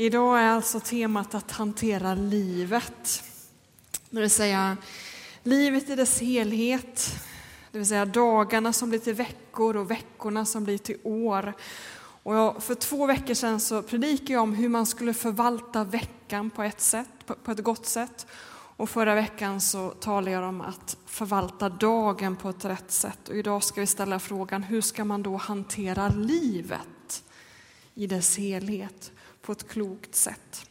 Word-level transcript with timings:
Idag 0.00 0.40
är 0.40 0.48
alltså 0.48 0.80
temat 0.80 1.34
att 1.34 1.50
hantera 1.50 2.14
livet. 2.14 3.22
Det 4.10 4.20
vill 4.20 4.30
säga 4.30 4.76
livet 5.42 5.90
i 5.90 5.94
dess 5.94 6.20
helhet. 6.20 7.14
Det 7.72 7.78
vill 7.78 7.86
säga 7.86 8.04
dagarna 8.06 8.72
som 8.72 8.88
blir 8.88 8.98
till 8.98 9.14
veckor 9.14 9.76
och 9.76 9.90
veckorna 9.90 10.44
som 10.44 10.64
blir 10.64 10.78
till 10.78 10.96
år. 11.02 11.52
Och 12.22 12.34
jag, 12.34 12.62
för 12.62 12.74
två 12.74 13.06
veckor 13.06 13.34
sedan 13.34 13.60
så 13.60 13.82
predikade 13.82 14.32
jag 14.32 14.42
om 14.42 14.54
hur 14.54 14.68
man 14.68 14.86
skulle 14.86 15.14
förvalta 15.14 15.84
veckan 15.84 16.50
på 16.50 16.62
ett, 16.62 16.80
sätt, 16.80 17.08
på, 17.26 17.34
på 17.34 17.50
ett 17.50 17.62
gott 17.62 17.86
sätt. 17.86 18.26
Och 18.76 18.90
förra 18.90 19.14
veckan 19.14 19.60
så 19.60 19.90
talade 19.90 20.30
jag 20.30 20.48
om 20.48 20.60
att 20.60 20.96
förvalta 21.06 21.68
dagen 21.68 22.36
på 22.36 22.48
ett 22.48 22.64
rätt 22.64 22.92
sätt. 22.92 23.28
Och 23.28 23.36
idag 23.36 23.64
ska 23.64 23.80
vi 23.80 23.86
ställa 23.86 24.18
frågan, 24.18 24.62
hur 24.62 24.80
ska 24.80 25.04
man 25.04 25.22
då 25.22 25.36
hantera 25.36 26.08
livet 26.08 27.24
i 27.94 28.06
dess 28.06 28.38
helhet? 28.38 29.12
På 29.48 29.52
ett 29.52 29.68
klokt 29.68 30.14
sätt. 30.14 30.70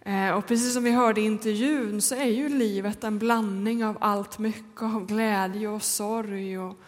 Eh, 0.00 0.30
och 0.30 0.46
precis 0.46 0.74
som 0.74 0.84
vi 0.84 0.90
hörde 0.90 1.20
i 1.20 1.24
intervjun 1.24 2.02
så 2.02 2.14
är 2.14 2.24
ju 2.24 2.48
livet 2.48 3.04
en 3.04 3.18
blandning 3.18 3.84
av 3.84 3.98
allt 4.00 4.38
mycket, 4.38 4.82
av 4.82 5.06
glädje 5.06 5.68
och 5.68 5.82
sorg. 5.82 6.58
Och, 6.58 6.78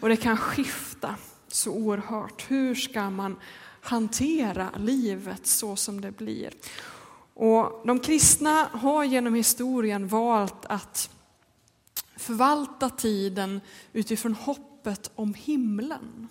och 0.00 0.08
det 0.08 0.16
kan 0.16 0.36
skifta 0.36 1.14
så 1.48 1.72
oerhört. 1.72 2.50
Hur 2.50 2.74
ska 2.74 3.10
man 3.10 3.36
hantera 3.80 4.70
livet 4.76 5.46
så 5.46 5.76
som 5.76 6.00
det 6.00 6.10
blir? 6.12 6.52
Och 7.34 7.82
de 7.86 8.00
kristna 8.00 8.68
har 8.72 9.04
genom 9.04 9.34
historien 9.34 10.08
valt 10.08 10.66
att 10.66 11.10
förvalta 12.16 12.90
tiden 12.90 13.60
utifrån 13.92 14.34
hoppet 14.34 15.10
om 15.14 15.34
himlen. 15.34 16.28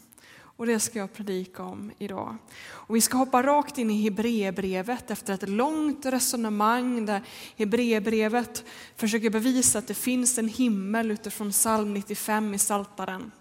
Och 0.59 0.65
det 0.65 0.79
ska 0.79 0.99
jag 0.99 1.13
predika 1.13 1.63
om 1.63 1.91
idag. 1.97 2.37
Och 2.61 2.95
vi 2.95 3.01
ska 3.01 3.17
hoppa 3.17 3.43
rakt 3.43 3.77
in 3.77 3.91
i 3.91 4.03
Hebreerbrevet 4.03 5.11
efter 5.11 5.33
ett 5.33 5.49
långt 5.49 6.05
resonemang 6.05 7.05
där 7.05 7.21
Hebreerbrevet 7.57 8.63
försöker 8.95 9.29
bevisa 9.29 9.79
att 9.79 9.87
det 9.87 9.93
finns 9.93 10.37
en 10.37 10.47
himmel 10.47 11.11
utifrån 11.11 11.51
psalm 11.51 11.93
95 11.93 12.53
i 12.53 12.59
Saltaren. 12.59 13.31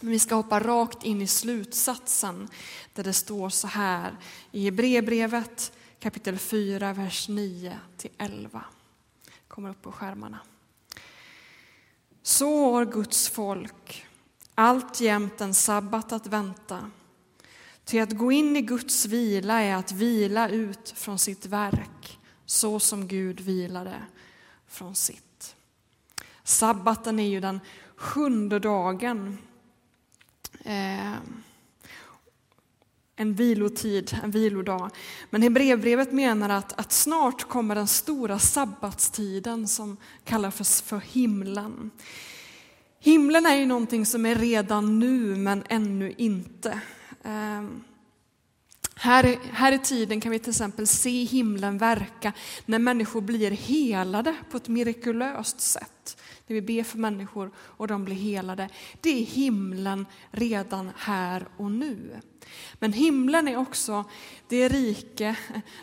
Men 0.00 0.10
vi 0.10 0.18
ska 0.18 0.34
hoppa 0.34 0.60
rakt 0.60 1.04
in 1.04 1.22
i 1.22 1.26
slutsatsen 1.26 2.48
där 2.94 3.04
det 3.04 3.12
står 3.12 3.48
så 3.48 3.66
här 3.66 4.16
i 4.52 4.64
Hebreerbrevet 4.64 5.72
kapitel 6.00 6.38
4, 6.38 6.92
vers 6.92 7.28
9 7.28 7.78
till 7.96 8.10
11. 8.18 8.64
Kommer 9.48 9.70
upp 9.70 9.82
på 9.82 9.92
skärmarna. 9.92 10.38
Så 12.22 12.72
har 12.72 12.84
Guds 12.84 13.28
folk 13.28 14.06
alltjämt 14.54 15.40
en 15.40 15.54
sabbat 15.54 16.12
att 16.12 16.26
vänta. 16.26 16.90
Ty 17.84 18.00
att 18.00 18.12
gå 18.18 18.32
in 18.32 18.56
i 18.56 18.62
Guds 18.62 19.06
vila 19.06 19.62
är 19.62 19.74
att 19.74 19.92
vila 19.92 20.48
ut 20.48 20.92
från 20.96 21.18
sitt 21.18 21.46
verk, 21.46 22.18
så 22.46 22.80
som 22.80 23.08
Gud 23.08 23.40
vilade 23.40 23.96
från 24.66 24.94
sitt. 24.94 25.54
Sabbaten 26.44 27.18
är 27.18 27.28
ju 27.28 27.40
den 27.40 27.60
sjunde 27.96 28.58
dagen. 28.58 29.38
Eh, 30.64 31.12
en 33.16 33.34
vilotid, 33.34 34.18
en 34.22 34.30
vilodag. 34.30 34.90
Men 35.30 35.42
Hebreerbrevet 35.42 36.12
menar 36.12 36.48
att, 36.48 36.72
att 36.80 36.92
snart 36.92 37.48
kommer 37.48 37.74
den 37.74 37.88
stora 37.88 38.38
sabbatstiden 38.38 39.68
som 39.68 39.96
kallas 40.24 40.54
för, 40.56 40.64
för 40.64 41.06
himlen. 41.06 41.90
Himlen 43.04 43.46
är 43.46 43.54
ju 43.54 43.66
någonting 43.66 44.06
som 44.06 44.26
är 44.26 44.34
redan 44.34 44.98
nu 44.98 45.36
men 45.36 45.64
ännu 45.68 46.14
inte. 46.16 46.80
Ehm, 47.24 47.84
här, 48.94 49.38
här 49.52 49.72
i 49.72 49.78
tiden 49.78 50.20
kan 50.20 50.32
vi 50.32 50.38
till 50.38 50.50
exempel 50.50 50.86
se 50.86 51.24
himlen 51.24 51.78
verka 51.78 52.32
när 52.66 52.78
människor 52.78 53.20
blir 53.20 53.50
helade 53.50 54.34
på 54.50 54.56
ett 54.56 54.68
mirakulöst 54.68 55.60
sätt. 55.60 56.16
När 56.52 56.60
vi 56.60 56.66
ber 56.66 56.82
för 56.82 56.98
människor 56.98 57.50
och 57.56 57.88
de 57.88 58.04
blir 58.04 58.14
helade. 58.14 58.68
Det 59.00 59.10
är 59.10 59.24
himlen 59.24 60.06
redan 60.30 60.90
här 60.96 61.46
och 61.56 61.70
nu. 61.70 62.20
Men 62.74 62.92
himlen 62.92 63.48
är 63.48 63.56
också 63.56 64.04
det 64.48 64.68
rike 64.68 65.36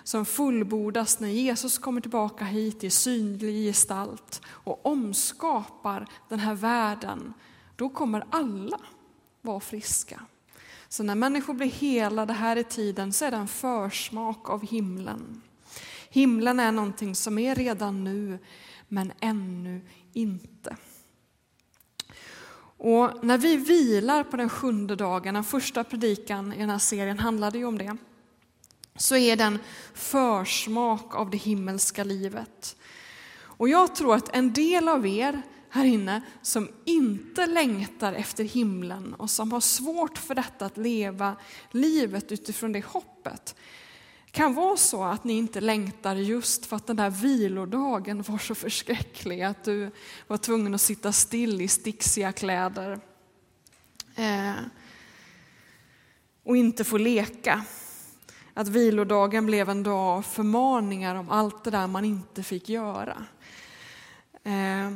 som 0.04 0.26
fullbordas 0.26 1.20
när 1.20 1.30
Jesus 1.30 1.78
kommer 1.78 2.02
tillbaka 2.02 2.46
hit 2.46 2.84
i 2.84 2.90
synlig 2.90 3.68
gestalt 3.68 4.42
och 4.48 4.86
omskapar 4.86 6.08
den 6.30 6.40
här 6.40 6.56
världen. 6.56 7.34
Då 7.76 7.90
kommer 7.90 8.26
alla 8.30 8.80
vara 9.42 9.60
friska. 9.60 10.22
Så 10.90 11.04
när 11.04 11.16
människor 11.16 11.54
blir 11.54 11.72
helade 11.72 12.34
här 12.34 12.56
i 12.56 12.64
tiden 12.64 13.14
så 13.14 13.26
är 13.26 13.32
det 13.32 13.38
en 13.38 13.48
försmak 13.48 14.50
av 14.50 14.66
himlen. 14.66 15.42
Himlen 16.10 16.60
är 16.60 16.72
någonting 16.72 17.16
som 17.16 17.40
är 17.40 17.56
redan 17.56 18.04
nu, 18.04 18.40
men 18.90 19.12
ännu 19.20 19.82
inte. 20.14 20.78
Och 22.78 23.24
när 23.24 23.38
vi 23.38 23.58
vilar 23.58 24.24
på 24.24 24.38
den 24.38 24.50
sjunde 24.50 24.96
dagen, 24.96 25.34
den 25.34 25.44
första 25.44 25.84
predikan 25.84 26.54
i 26.54 26.60
den 26.60 26.70
här 26.70 26.80
serien 26.80 27.20
handlade 27.20 27.58
ju 27.58 27.66
om 27.66 27.78
det, 27.78 27.98
så 28.96 29.16
är 29.16 29.36
den 29.36 29.60
försmak 29.94 31.16
av 31.16 31.30
det 31.30 31.38
himmelska 31.38 32.04
livet. 32.04 32.76
Och 33.42 33.70
jag 33.70 33.96
tror 33.96 34.16
att 34.16 34.36
en 34.36 34.54
del 34.54 34.88
av 34.88 35.08
er 35.08 35.42
här 35.70 35.86
inne 35.86 36.22
som 36.42 36.70
inte 36.86 37.46
längtar 37.46 38.14
efter 38.14 38.44
himlen 38.44 39.14
och 39.14 39.30
som 39.30 39.52
har 39.52 39.62
svårt 39.62 40.18
för 40.18 40.36
detta 40.36 40.66
att 40.66 40.78
leva 40.78 41.36
livet 41.72 42.32
utifrån 42.32 42.72
det 42.72 42.86
hoppet, 42.86 43.56
kan 44.40 44.54
vara 44.54 44.78
så 44.78 45.04
att 45.04 45.24
ni 45.24 45.34
inte 45.34 45.62
längtar 45.62 46.16
just 46.16 46.66
för 46.66 46.76
att 46.76 46.88
den 46.88 46.96
där 46.96 47.10
vilodagen 47.10 48.22
var 48.22 48.38
så 48.38 48.56
förskräcklig 48.56 49.42
att 49.42 49.64
du 49.64 49.92
var 50.28 50.38
tvungen 50.38 50.76
att 50.76 50.82
sitta 50.82 51.12
still 51.12 51.62
i 51.62 51.68
sticksiga 51.68 52.32
kläder 52.32 53.00
eh, 54.16 54.54
och 56.44 56.58
inte 56.58 56.84
få 56.84 56.98
leka. 56.98 57.66
Att 58.54 58.68
vilodagen 58.68 59.46
blev 59.46 59.70
en 59.70 59.84
dag 59.84 60.18
av 60.18 60.22
förmaningar 60.22 61.16
om 61.16 61.30
allt 61.30 61.64
det 61.64 61.72
där 61.72 61.88
man 61.88 62.06
inte 62.06 62.44
fick 62.44 62.70
göra. 62.70 63.26
Eh, 64.44 64.92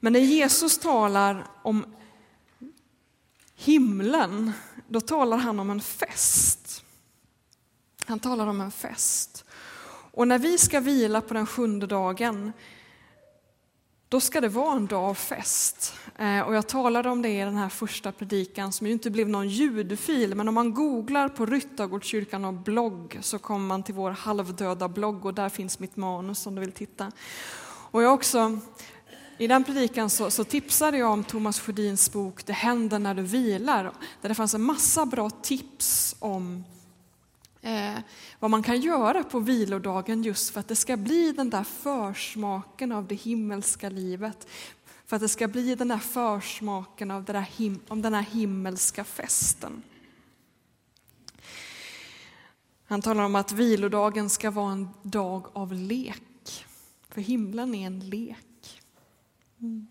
men 0.00 0.12
när 0.12 0.20
Jesus 0.20 0.78
talar 0.78 1.46
om 1.62 1.94
himlen, 3.54 4.52
då 4.88 5.00
talar 5.00 5.36
han 5.36 5.60
om 5.60 5.70
en 5.70 5.80
fest. 5.80 6.83
Han 8.06 8.18
talar 8.18 8.46
om 8.46 8.60
en 8.60 8.70
fest. 8.70 9.44
Och 10.12 10.28
när 10.28 10.38
vi 10.38 10.58
ska 10.58 10.80
vila 10.80 11.20
på 11.20 11.34
den 11.34 11.46
sjunde 11.46 11.86
dagen, 11.86 12.52
då 14.08 14.20
ska 14.20 14.40
det 14.40 14.48
vara 14.48 14.76
en 14.76 14.86
dag 14.86 15.04
av 15.04 15.14
fest. 15.14 15.94
Eh, 16.18 16.40
och 16.40 16.54
jag 16.54 16.66
talade 16.66 17.10
om 17.10 17.22
det 17.22 17.28
i 17.28 17.40
den 17.40 17.56
här 17.56 17.68
första 17.68 18.12
predikan 18.12 18.72
som 18.72 18.86
ju 18.86 18.92
inte 18.92 19.10
blev 19.10 19.28
någon 19.28 19.48
ljudfil, 19.48 20.34
men 20.34 20.48
om 20.48 20.54
man 20.54 20.74
googlar 20.74 21.28
på 21.28 21.46
Ryttargårdskyrkan 21.46 22.44
och 22.44 22.54
blogg 22.54 23.18
så 23.20 23.38
kommer 23.38 23.66
man 23.66 23.82
till 23.82 23.94
vår 23.94 24.10
halvdöda 24.10 24.88
blogg 24.88 25.26
och 25.26 25.34
där 25.34 25.48
finns 25.48 25.78
mitt 25.78 25.96
manus 25.96 26.46
om 26.46 26.54
du 26.54 26.60
vill 26.60 26.72
titta. 26.72 27.12
Och 27.90 28.02
jag 28.02 28.14
också, 28.14 28.58
I 29.38 29.46
den 29.46 29.64
predikan 29.64 30.10
så, 30.10 30.30
så 30.30 30.44
tipsade 30.44 30.98
jag 30.98 31.10
om 31.10 31.24
Thomas 31.24 31.60
Sjödins 31.60 32.12
bok 32.12 32.46
Det 32.46 32.52
händer 32.52 32.98
när 32.98 33.14
du 33.14 33.22
vilar, 33.22 33.92
där 34.20 34.28
det 34.28 34.34
fanns 34.34 34.54
en 34.54 34.62
massa 34.62 35.06
bra 35.06 35.30
tips 35.30 36.16
om 36.18 36.64
eh, 37.64 37.98
vad 38.38 38.50
man 38.50 38.62
kan 38.62 38.80
göra 38.80 39.24
på 39.24 39.40
vilodagen 39.40 40.22
just 40.22 40.50
för 40.50 40.60
att 40.60 40.68
det 40.68 40.76
ska 40.76 40.96
bli 40.96 41.32
den 41.32 41.50
där 41.50 41.64
försmaken 41.64 42.92
av 42.92 43.06
det 43.06 43.14
himmelska 43.14 43.88
livet. 43.88 44.48
För 45.06 45.16
att 45.16 45.22
det 45.22 45.28
ska 45.28 45.48
bli 45.48 45.74
den 45.74 45.88
där 45.88 45.98
försmaken 45.98 47.10
av, 47.10 47.24
den 47.24 47.34
där 47.34 47.42
him 47.42 47.80
om 47.88 48.02
den 48.02 48.14
här 48.14 48.22
himmelska 48.22 49.04
festen. 49.04 49.82
Han 52.86 53.02
talar 53.02 53.24
om 53.24 53.34
att 53.34 53.52
vilodagen 53.52 54.30
ska 54.30 54.50
vara 54.50 54.72
en 54.72 54.88
dag 55.02 55.46
av 55.52 55.72
lek. 55.72 56.64
För 57.08 57.20
himlen 57.20 57.74
är 57.74 57.86
en 57.86 58.00
lek. 58.00 58.80
Mm. 59.60 59.86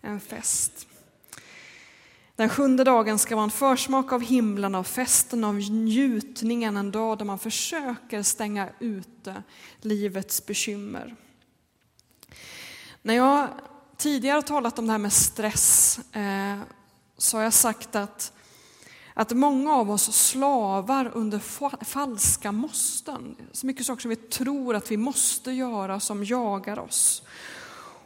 En 0.00 0.20
fest. 0.20 0.88
Den 2.36 2.48
sjunde 2.48 2.84
dagen 2.84 3.18
ska 3.18 3.36
vara 3.36 3.44
en 3.44 3.50
försmak 3.50 4.12
av 4.12 4.20
himlen, 4.20 4.74
av 4.74 4.84
festen, 4.84 5.44
av 5.44 5.54
njutningen, 5.54 6.76
en 6.76 6.90
dag 6.90 7.18
där 7.18 7.24
man 7.24 7.38
försöker 7.38 8.22
stänga 8.22 8.68
ute 8.78 9.42
livets 9.80 10.46
bekymmer. 10.46 11.16
När 13.02 13.14
jag 13.14 13.48
tidigare 13.96 14.34
har 14.34 14.42
talat 14.42 14.78
om 14.78 14.86
det 14.86 14.92
här 14.92 14.98
med 14.98 15.12
stress 15.12 15.98
eh, 16.12 16.58
så 17.16 17.36
har 17.36 17.44
jag 17.44 17.52
sagt 17.52 17.96
att, 17.96 18.32
att 19.14 19.32
många 19.32 19.74
av 19.74 19.90
oss 19.90 20.16
slavar 20.16 21.10
under 21.14 21.38
falska 21.84 22.52
måsten. 22.52 23.36
Så 23.52 23.66
mycket 23.66 23.86
saker 23.86 24.02
som 24.02 24.08
vi 24.08 24.16
tror 24.16 24.74
att 24.74 24.90
vi 24.90 24.96
måste 24.96 25.50
göra 25.50 26.00
som 26.00 26.24
jagar 26.24 26.78
oss. 26.78 27.22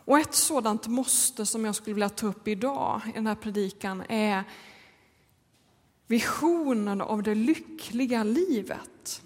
Och 0.09 0.19
ett 0.19 0.35
sådant 0.35 0.87
måste 0.87 1.47
som 1.47 1.65
jag 1.65 1.75
skulle 1.75 1.95
vilja 1.95 2.09
ta 2.09 2.27
upp 2.27 2.49
idag 2.49 3.01
i 3.07 3.13
den 3.13 3.27
här 3.27 3.35
predikan 3.35 4.03
är 4.09 4.45
visionen 6.07 7.01
av 7.01 7.23
det 7.23 7.35
lyckliga 7.35 8.25
livet. 8.25 9.23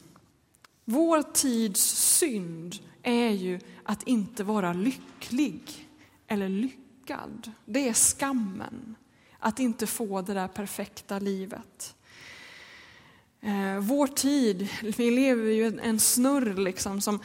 Vår 0.85 1.23
tids 1.23 1.81
synd 2.19 2.77
är 3.03 3.31
ju 3.31 3.61
att 3.85 4.03
inte 4.03 4.45
vara 4.45 4.73
lycklig 4.73 5.89
eller 6.27 6.49
lyckad. 6.49 7.51
Det 7.65 7.89
är 7.89 7.95
skammen, 7.95 8.97
att 9.39 9.61
inte 9.61 9.87
få 9.87 10.23
det 10.23 10.35
där 10.35 10.49
perfekta 10.49 11.19
livet. 11.19 11.95
Eh, 13.41 13.79
vår 13.81 14.07
tid, 14.07 14.69
vi 14.97 15.11
lever 15.11 15.51
ju 15.51 15.67
i 15.67 15.81
en 15.83 16.01
snurr 16.01 16.55
liksom 16.55 17.01
som, 17.01 17.19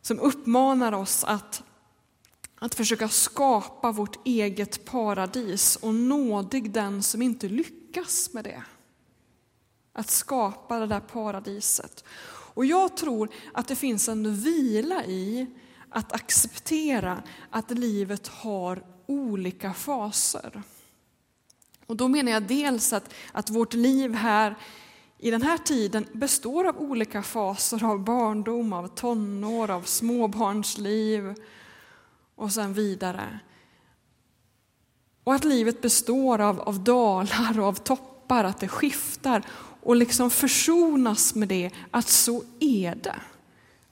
som 0.00 0.18
uppmanar 0.18 0.92
oss 0.92 1.24
att, 1.24 1.62
att 2.62 2.74
försöka 2.74 3.08
skapa 3.08 3.92
vårt 3.92 4.26
eget 4.26 4.84
paradis 4.84 5.76
och 5.76 5.94
nådig 5.94 6.70
den 6.70 7.02
som 7.02 7.22
inte 7.22 7.48
lyckas 7.48 8.32
med 8.32 8.44
det. 8.44 8.62
Att 9.92 10.10
skapa 10.10 10.78
det 10.78 10.86
där 10.86 11.00
paradiset. 11.00 12.04
Och 12.54 12.66
jag 12.66 12.96
tror 12.96 13.28
att 13.54 13.68
det 13.68 13.76
finns 13.76 14.08
en 14.08 14.34
vila 14.34 15.04
i 15.04 15.46
att 15.88 16.12
acceptera 16.12 17.22
att 17.50 17.70
livet 17.70 18.28
har 18.28 18.82
olika 19.06 19.72
faser. 19.72 20.62
Och 21.86 21.96
då 21.96 22.08
menar 22.08 22.32
jag 22.32 22.42
dels 22.42 22.92
att, 22.92 23.14
att 23.32 23.50
vårt 23.50 23.74
liv 23.74 24.14
här 24.14 24.56
i 25.18 25.30
den 25.30 25.42
här 25.42 25.58
tiden 25.58 26.06
består 26.12 26.68
av 26.68 26.78
olika 26.78 27.22
faser 27.22 27.84
av 27.84 28.04
barndom, 28.04 28.72
av 28.72 28.88
tonår, 28.88 29.70
av 29.70 29.82
småbarnsliv 29.82 31.34
och 32.42 32.52
sen 32.52 32.72
vidare. 32.72 33.38
Och 35.24 35.34
att 35.34 35.44
livet 35.44 35.80
består 35.80 36.40
av, 36.40 36.60
av 36.60 36.84
dalar 36.84 37.60
och 37.60 37.66
av 37.66 37.74
toppar, 37.74 38.44
att 38.44 38.60
det 38.60 38.68
skiftar 38.68 39.42
och 39.82 39.96
liksom 39.96 40.30
försonas 40.30 41.34
med 41.34 41.48
det, 41.48 41.70
att 41.90 42.08
så 42.08 42.42
är 42.60 42.94
det. 42.94 43.20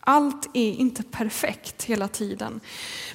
Allt 0.00 0.46
är 0.54 0.72
inte 0.72 1.02
perfekt 1.02 1.84
hela 1.84 2.08
tiden. 2.08 2.60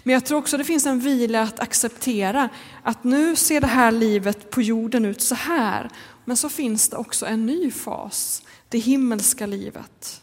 Men 0.04 0.14
jag 0.14 0.26
tror 0.26 0.38
också 0.38 0.58
det 0.58 0.64
finns 0.64 0.86
en 0.86 1.00
vila 1.00 1.42
att 1.42 1.60
acceptera 1.60 2.50
att 2.84 3.04
nu 3.04 3.36
ser 3.36 3.62
det 3.62 3.68
här 3.68 3.92
livet 3.92 4.50
på 4.50 4.62
jorden 4.62 5.06
ut 5.06 5.22
så 5.22 5.36
här. 5.36 5.90
Men 6.26 6.38
så 6.38 6.50
finns 6.50 6.90
det 6.90 6.98
också 6.98 7.26
en 7.26 7.46
ny 7.46 7.72
fas, 7.72 8.44
det 8.70 8.80
himmelska 8.80 9.46
livet. 9.46 10.22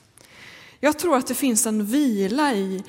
Jag 0.80 0.98
tror 0.98 1.16
att 1.16 1.26
det 1.26 1.34
finns 1.34 1.66
en 1.66 1.86
vila 1.86 2.54
i 2.54 2.84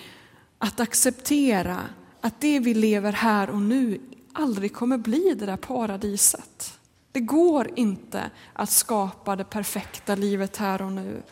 att 0.58 0.80
acceptera 0.80 1.80
att 2.24 2.42
det 2.42 2.60
vi 2.60 2.74
lever 2.74 3.12
här 3.12 3.50
och 3.50 3.62
nu 3.62 4.00
aldrig 4.34 4.74
kommer 4.74 4.98
bli 4.98 5.36
det 5.40 5.46
där 5.46 5.58
paradiset. 5.58 6.80
Det 7.12 7.20
går 7.20 7.72
inte 7.76 8.30
att 8.54 8.70
skapa 8.70 9.36
det 9.36 9.44
perfekta 9.44 10.16
livet 10.16 10.58
här 10.58 10.82
och 10.82 10.92
nu. 10.92 11.24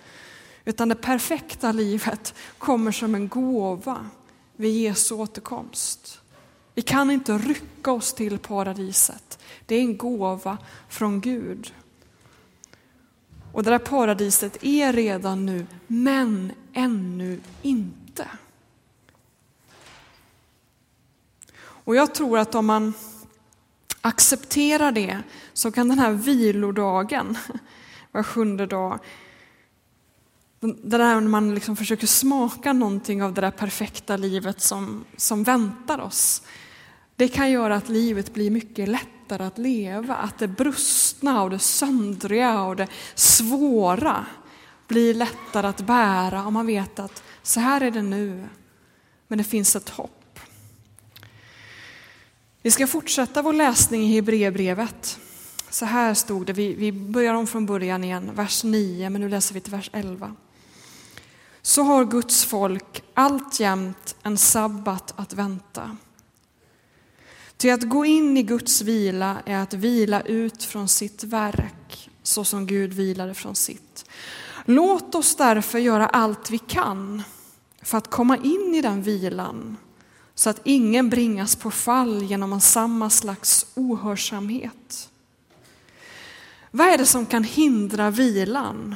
Utan 0.66 0.90
det 0.90 0.96
perfekta 0.96 1.72
livet 1.72 2.36
kommer 2.58 2.92
som 2.92 3.16
en 3.16 3.28
gåva 3.28 4.06
vid 4.56 4.82
Jesu 4.82 5.16
återkomst. 5.16 6.22
Vi 6.76 6.82
kan 6.82 7.12
inte 7.12 7.38
rycka 7.38 7.92
oss 7.92 8.14
till 8.14 8.38
paradiset. 8.38 9.40
Det 9.66 9.76
är 9.76 9.82
en 9.82 9.98
gåva 9.98 10.58
från 10.90 11.22
Gud. 11.22 11.74
Och 13.54 13.64
det 13.64 13.70
där 13.70 13.80
paradiset 13.80 14.64
är 14.64 14.94
redan 14.94 15.46
nu, 15.46 15.66
men 15.88 16.52
ännu 16.74 17.40
inte. 17.62 18.28
Och 21.92 21.96
jag 21.96 22.14
tror 22.16 22.40
att 22.40 22.56
om 22.56 22.66
man 22.66 22.94
accepterar 24.02 24.92
det 24.92 25.20
så 25.54 25.72
kan 25.72 25.90
den 25.90 26.00
här 26.00 26.12
vilodagen, 26.12 27.38
var 28.12 28.24
sjunde 28.24 28.66
dag, 28.66 29.00
det 30.60 30.98
där 30.98 31.22
när 31.22 31.22
man 31.22 31.56
liksom 31.56 31.76
försöker 31.76 32.08
smaka 32.08 32.74
någonting 32.74 33.24
av 33.24 33.34
det 33.34 33.42
där 33.42 33.52
perfekta 33.52 34.18
livet 34.18 34.62
som, 34.62 35.06
som 35.18 35.44
väntar 35.44 36.00
oss. 36.00 36.42
Det 37.16 37.28
kan 37.28 37.52
göra 37.52 37.76
att 37.76 37.90
livet 37.90 38.34
blir 38.34 38.52
mycket 38.52 38.90
lättare 38.90 39.44
att 39.44 39.58
leva, 39.58 40.16
att 40.16 40.38
det 40.38 40.48
brustna 40.48 41.44
och 41.44 41.50
det 41.50 41.60
söndriga 41.60 42.62
och 42.62 42.76
det 42.76 42.88
svåra 43.16 44.26
blir 44.88 45.14
lättare 45.14 45.68
att 45.68 45.82
bära 45.82 46.46
om 46.46 46.54
man 46.54 46.66
vet 46.66 47.00
att 47.00 47.24
så 47.44 47.60
här 47.60 47.82
är 47.82 47.92
det 47.92 48.02
nu, 48.02 48.48
men 49.28 49.38
det 49.38 49.44
finns 49.44 49.76
ett 49.76 49.90
hopp. 49.90 50.21
Vi 52.62 52.72
ska 52.72 52.88
fortsätta 52.88 53.42
vår 53.42 53.54
läsning 53.54 54.04
i 54.04 54.16
Hebreerbrevet. 54.16 55.20
Så 55.70 55.86
här 55.86 56.14
stod 56.14 56.46
det, 56.46 56.54
vi, 56.54 56.74
vi 56.74 56.92
börjar 56.92 57.34
om 57.34 57.48
från 57.48 57.66
början 57.66 58.04
igen, 58.04 58.32
vers 58.36 58.64
9, 58.64 59.10
men 59.10 59.22
nu 59.22 59.30
läser 59.30 59.54
vi 59.54 59.60
till 59.60 59.72
vers 59.72 59.90
11 59.94 60.36
så 61.62 61.84
har 61.84 62.06
Guds 62.06 62.46
folk 62.46 63.04
alltjämt 63.14 64.16
en 64.24 64.38
sabbat 64.38 65.14
att 65.16 65.34
vänta. 65.34 65.98
Ty 67.58 67.70
att 67.70 67.90
gå 67.90 68.06
in 68.06 68.38
i 68.38 68.44
Guds 68.44 68.82
vila 68.82 69.38
är 69.46 69.58
att 69.58 69.74
vila 69.74 70.22
ut 70.22 70.64
från 70.64 70.88
sitt 70.88 71.24
verk, 71.24 72.10
så 72.24 72.44
som 72.44 72.68
Gud 72.68 72.94
vilade 72.94 73.34
från 73.34 73.56
sitt. 73.56 74.06
Låt 74.66 75.16
oss 75.16 75.36
därför 75.36 75.80
göra 75.80 76.08
allt 76.08 76.50
vi 76.50 76.58
kan 76.58 77.24
för 77.82 77.98
att 77.98 78.10
komma 78.10 78.38
in 78.38 78.76
i 78.76 78.82
den 78.82 79.04
vilan, 79.04 79.78
så 80.36 80.50
att 80.50 80.62
ingen 80.64 81.10
bringas 81.10 81.56
på 81.56 81.72
fall 81.72 82.24
genom 82.24 82.62
samma 82.62 83.10
slags 83.10 83.66
ohörsamhet. 83.76 85.10
Vad 86.72 86.88
är 86.88 86.98
det 86.98 87.06
som 87.06 87.26
kan 87.26 87.44
hindra 87.44 88.10
vilan? 88.12 88.96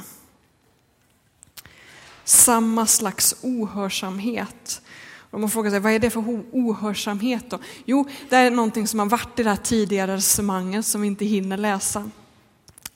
samma 2.28 2.86
slags 2.86 3.36
ohörsamhet. 3.42 4.82
Och 5.30 5.40
man 5.40 5.50
frågar 5.50 5.70
sig, 5.70 5.80
vad 5.80 5.92
är 5.92 5.98
det 5.98 6.10
för 6.10 6.24
ohörsamhet 6.52 7.50
då? 7.50 7.58
Jo, 7.84 8.08
det 8.28 8.36
är 8.36 8.50
någonting 8.50 8.88
som 8.88 8.98
har 8.98 9.06
varit 9.06 9.38
i 9.38 9.42
det 9.42 9.50
här 9.50 9.56
tidigare 9.56 10.16
resonemanget 10.16 10.86
som 10.86 11.00
vi 11.00 11.06
inte 11.06 11.24
hinner 11.24 11.56
läsa. 11.56 12.10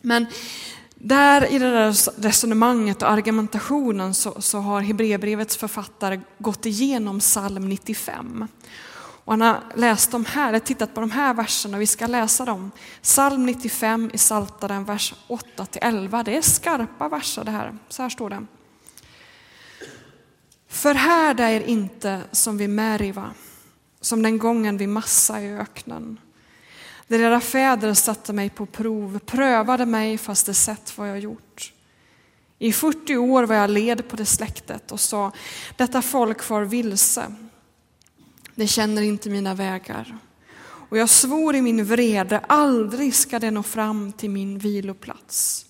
Men 0.00 0.26
där 1.02 1.52
i 1.52 1.58
det 1.58 1.70
där 1.70 2.20
resonemanget 2.22 3.02
och 3.02 3.10
argumentationen 3.10 4.14
så, 4.14 4.40
så 4.40 4.58
har 4.58 4.80
Hebreerbrevets 4.80 5.56
författare 5.56 6.20
gått 6.38 6.66
igenom 6.66 7.20
psalm 7.20 7.68
95. 7.68 8.46
Och 9.24 9.32
han 9.32 9.40
har 9.40 9.60
läst 9.74 10.10
de 10.10 10.24
här, 10.24 10.58
tittat 10.58 10.94
på 10.94 11.00
de 11.00 11.10
här 11.10 11.34
verserna 11.34 11.76
och 11.76 11.80
vi 11.80 11.86
ska 11.86 12.06
läsa 12.06 12.44
dem. 12.44 12.70
Psalm 13.02 13.46
95 13.46 14.10
i 14.14 14.18
Saltaren, 14.18 14.84
vers 14.84 15.14
8-11. 15.28 16.24
Det 16.24 16.36
är 16.36 16.42
skarpa 16.42 17.08
verser 17.08 17.44
det 17.44 17.50
här. 17.50 17.78
Så 17.88 18.02
här 18.02 18.08
står 18.08 18.30
det. 18.30 18.46
Förhärda 20.68 21.50
er 21.50 21.60
inte 21.60 22.20
som 22.32 22.56
vid 22.56 22.70
Meriva, 22.70 23.30
som 24.00 24.22
den 24.22 24.38
gången 24.38 24.76
vid 24.76 24.88
Massa 24.88 25.40
i 25.40 25.52
öknen. 25.52 26.18
Där 27.10 27.18
era 27.18 27.40
fäder 27.40 27.94
satte 27.94 28.32
mig 28.32 28.50
på 28.50 28.66
prov, 28.66 29.18
prövade 29.18 29.86
mig 29.86 30.18
fast 30.18 30.46
de 30.46 30.54
sett 30.54 30.98
vad 30.98 31.10
jag 31.10 31.18
gjort. 31.18 31.72
I 32.58 32.72
40 32.72 33.16
år 33.16 33.42
var 33.42 33.54
jag 33.54 33.70
led 33.70 34.08
på 34.08 34.16
det 34.16 34.26
släktet 34.26 34.92
och 34.92 35.00
sa, 35.00 35.32
detta 35.76 36.02
folk 36.02 36.42
far 36.42 36.62
vilse. 36.62 37.34
Det 38.54 38.66
känner 38.66 39.02
inte 39.02 39.30
mina 39.30 39.54
vägar. 39.54 40.18
Och 40.88 40.98
jag 40.98 41.08
svor 41.08 41.54
i 41.54 41.62
min 41.62 41.84
vrede, 41.84 42.38
aldrig 42.38 43.14
ska 43.14 43.38
det 43.38 43.50
nå 43.50 43.62
fram 43.62 44.12
till 44.12 44.30
min 44.30 44.58
viloplats. 44.58 45.66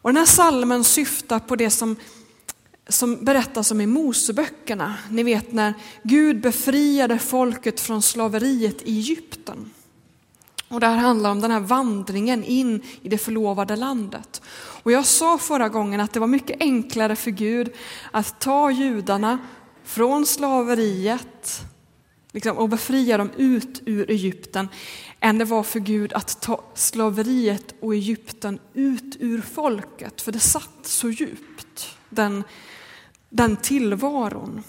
Och 0.00 0.10
den 0.10 0.16
här 0.16 0.26
salmen 0.26 0.84
syftar 0.84 1.38
på 1.38 1.56
det 1.56 1.70
som 1.70 1.96
som 2.88 3.24
berättas 3.24 3.70
om 3.70 3.80
i 3.80 3.86
Moseböckerna. 3.86 4.94
Ni 5.10 5.22
vet 5.22 5.52
när 5.52 5.74
Gud 6.02 6.40
befriade 6.40 7.18
folket 7.18 7.80
från 7.80 8.02
slaveriet 8.02 8.82
i 8.82 8.98
Egypten. 8.98 9.70
Och 10.74 10.80
det 10.80 10.86
här 10.86 10.96
handlar 10.96 11.30
om 11.30 11.40
den 11.40 11.50
här 11.50 11.60
vandringen 11.60 12.44
in 12.44 12.82
i 13.02 13.08
det 13.08 13.18
förlovade 13.18 13.76
landet. 13.76 14.42
Och 14.82 14.92
jag 14.92 15.06
sa 15.06 15.38
förra 15.38 15.68
gången 15.68 16.00
att 16.00 16.12
det 16.12 16.20
var 16.20 16.26
mycket 16.26 16.60
enklare 16.60 17.16
för 17.16 17.30
Gud 17.30 17.72
att 18.10 18.40
ta 18.40 18.70
judarna 18.70 19.38
från 19.84 20.26
slaveriet 20.26 21.60
liksom, 22.32 22.56
och 22.56 22.68
befria 22.68 23.18
dem 23.18 23.30
ut 23.36 23.82
ur 23.86 24.10
Egypten 24.10 24.68
än 25.20 25.38
det 25.38 25.44
var 25.44 25.62
för 25.62 25.80
Gud 25.80 26.12
att 26.12 26.40
ta 26.40 26.64
slaveriet 26.74 27.74
och 27.80 27.94
Egypten 27.94 28.58
ut 28.74 29.16
ur 29.20 29.40
folket. 29.40 30.20
För 30.20 30.32
det 30.32 30.40
satt 30.40 30.78
så 30.82 31.10
djupt, 31.10 31.96
den 32.08 32.44
den 33.28 33.56
tillvaron. 33.56 34.62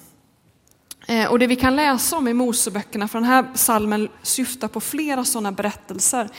Eh, 1.07 1.31
och 1.31 1.39
det 1.39 1.47
vi 1.47 1.55
kan 1.55 1.75
läsa 1.75 2.17
om 2.17 2.27
i 2.27 2.33
Moseböckerna, 2.33 3.07
för 3.07 3.19
den 3.19 3.29
här 3.29 3.45
salmen 3.53 4.09
syftar 4.21 4.67
på 4.67 4.81
flera 4.81 5.25
sådana 5.25 5.51
berättelser. 5.51 6.29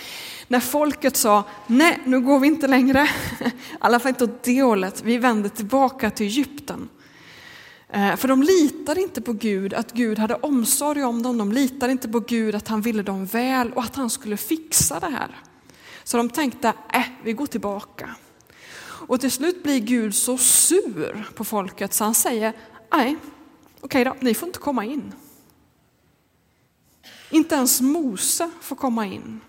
När 0.49 0.61
folket 0.61 1.17
sa, 1.17 1.45
nej 1.67 1.99
nu 2.05 2.21
går 2.21 2.39
vi 2.39 2.47
inte 2.47 2.67
längre, 2.67 3.09
i 3.41 3.51
alla 3.81 4.01
fall 4.01 4.09
inte 4.09 4.25
åt 4.25 4.43
det 4.43 4.63
hållet, 4.63 5.03
vi 5.05 5.19
vänder 5.19 5.49
tillbaka 5.49 6.11
till 6.11 6.27
Egypten. 6.27 6.89
Eh, 7.89 8.17
för 8.17 8.29
de 8.29 8.43
litade 8.43 9.01
inte 9.01 9.23
på 9.23 9.33
Gud, 9.33 9.75
att 9.75 9.93
Gud 9.93 10.19
hade 10.19 10.35
omsorg 10.35 11.05
om 11.05 11.23
dem, 11.23 11.39
de 11.39 11.53
litade 11.53 11.93
inte 11.93 12.09
på 12.09 12.21
Gud 12.21 12.55
att 12.55 12.69
han 12.69 12.81
ville 12.81 13.03
dem 13.03 13.27
väl 13.27 13.73
och 13.73 13.83
att 13.83 13.97
han 13.97 14.11
skulle 14.11 14.37
fixa 14.37 15.01
det 15.01 15.07
här. 15.11 15.41
Så 16.05 16.17
de 16.17 16.31
tänkte, 16.31 16.73
äh, 16.93 17.03
vi 17.25 17.33
går 17.33 17.47
tillbaka. 17.47 18.11
Och 18.83 19.21
till 19.21 19.31
slut 19.31 19.63
blir 19.63 19.81
Gud 19.81 20.15
så 20.15 20.39
sur 20.39 21.29
på 21.35 21.45
folket 21.45 21.95
så 21.95 22.05
han 22.05 22.15
säger, 22.15 22.53
nej, 22.93 23.17
okej 23.81 24.05
då, 24.05 24.17
ni 24.21 24.35
får 24.35 24.49
inte 24.49 24.59
komma 24.59 24.85
in. 24.85 25.13
Inte 27.31 27.55
ens 27.55 27.81
Mose 27.81 28.51
får 28.61 28.77
komma 28.77 29.07
in. 29.07 29.41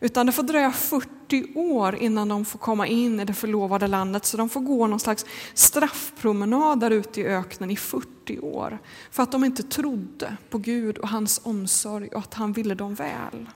Utan 0.00 0.26
det 0.26 0.32
får 0.32 0.42
dröja 0.42 0.72
40 0.72 1.58
år 1.58 1.94
innan 1.94 2.28
de 2.28 2.44
får 2.44 2.58
komma 2.58 2.86
in 2.86 3.20
i 3.20 3.24
det 3.24 3.34
förlovade 3.34 3.86
landet. 3.86 4.24
Så 4.24 4.36
de 4.36 4.48
får 4.48 4.60
gå 4.60 4.86
någon 4.86 5.00
slags 5.00 5.26
straffpromenad 5.54 6.80
där 6.80 6.90
ute 6.90 7.20
i 7.20 7.26
öknen 7.26 7.70
i 7.70 7.76
40 7.76 8.38
år. 8.38 8.78
För 9.10 9.22
att 9.22 9.32
de 9.32 9.44
inte 9.44 9.62
trodde 9.62 10.36
på 10.50 10.58
Gud 10.58 10.98
och 10.98 11.08
hans 11.08 11.40
omsorg 11.44 12.08
och 12.08 12.18
att 12.18 12.34
han 12.34 12.52
ville 12.52 12.74
dem 12.74 12.94
väl. 12.94 13.48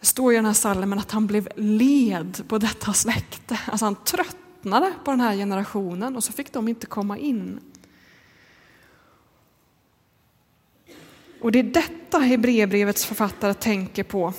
Det 0.00 0.06
står 0.06 0.32
i 0.32 0.36
den 0.36 0.46
här 0.46 0.52
salmen 0.52 0.98
att 0.98 1.10
han 1.10 1.26
blev 1.26 1.48
led 1.56 2.42
på 2.48 2.58
detta 2.58 2.92
släkte. 2.92 3.60
Alltså 3.66 3.86
han 3.86 3.96
tröttnade 4.66 4.92
på 5.04 5.10
den 5.10 5.20
här 5.20 5.36
generationen 5.36 6.16
och 6.16 6.24
så 6.24 6.32
fick 6.32 6.52
de 6.52 6.68
inte 6.68 6.86
komma 6.86 7.18
in. 7.18 7.60
Och 11.40 11.52
det 11.52 11.58
är 11.58 11.62
detta 11.62 12.18
Hebreerbrevets 12.18 13.04
författare 13.06 13.54
tänker 13.54 14.04
på 14.04 14.32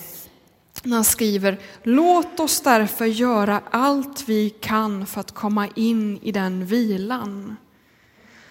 när 0.84 0.96
han 0.96 1.04
skriver 1.04 1.60
Låt 1.84 2.40
oss 2.40 2.62
därför 2.62 3.06
göra 3.06 3.62
allt 3.72 4.24
vi 4.28 4.50
kan 4.50 5.06
för 5.06 5.22
att 5.22 5.32
komma 5.32 5.68
in 5.76 6.20
i 6.22 6.32
den 6.32 6.66
vilan 6.66 7.56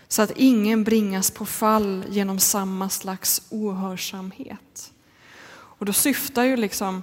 så 0.09 0.23
att 0.23 0.33
ingen 0.37 0.85
bringas 0.85 1.31
på 1.31 1.47
fall 1.47 2.05
genom 2.11 2.39
samma 2.39 2.89
slags 2.89 3.43
ohörsamhet. 3.51 4.93
Och 5.79 5.87
då 5.87 5.93
syftar 5.93 6.45
ju 6.45 6.57
liksom, 6.57 7.03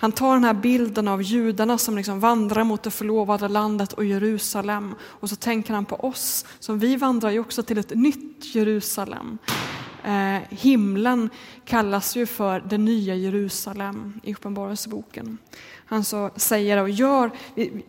han 0.00 0.12
tar 0.12 0.34
den 0.34 0.44
här 0.44 0.54
bilden 0.54 1.08
av 1.08 1.22
judarna 1.22 1.78
som 1.78 1.96
liksom 1.96 2.20
vandrar 2.20 2.64
mot 2.64 2.82
det 2.82 2.90
förlovade 2.90 3.48
landet 3.48 3.92
och 3.92 4.04
Jerusalem 4.04 4.94
och 5.02 5.30
så 5.30 5.36
tänker 5.36 5.74
han 5.74 5.84
på 5.84 5.96
oss, 5.96 6.44
som 6.58 6.78
vi 6.78 6.96
vandrar 6.96 7.30
ju 7.30 7.40
också 7.40 7.62
till 7.62 7.78
ett 7.78 7.94
nytt 7.94 8.54
Jerusalem. 8.54 9.38
Eh, 10.04 10.40
himlen 10.50 11.30
kallas 11.64 12.16
ju 12.16 12.26
för 12.26 12.60
det 12.60 12.78
nya 12.78 13.14
Jerusalem 13.14 14.20
i 14.22 14.34
Uppenbarelseboken. 14.34 15.38
Han 15.86 16.04
så 16.04 16.30
säger 16.36 16.82
och 16.82 16.90
gör, 16.90 17.30
vi, 17.54 17.84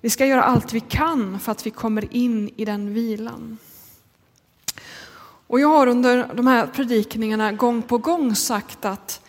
vi 0.00 0.10
ska 0.10 0.26
göra 0.26 0.42
allt 0.42 0.72
vi 0.72 0.80
kan 0.80 1.40
för 1.40 1.52
att 1.52 1.66
vi 1.66 1.70
kommer 1.70 2.14
in 2.14 2.50
i 2.56 2.64
den 2.64 2.94
vilan. 2.94 3.58
Och 5.46 5.60
jag 5.60 5.68
har 5.68 5.86
under 5.86 6.34
de 6.34 6.46
här 6.46 6.66
predikningarna 6.66 7.52
gång 7.52 7.82
på 7.82 7.98
gång 7.98 8.34
sagt 8.34 8.84
att, 8.84 9.20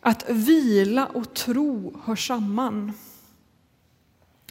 att 0.00 0.30
vila 0.30 1.06
och 1.06 1.34
tro 1.34 2.00
hör 2.04 2.16
samman. 2.16 2.92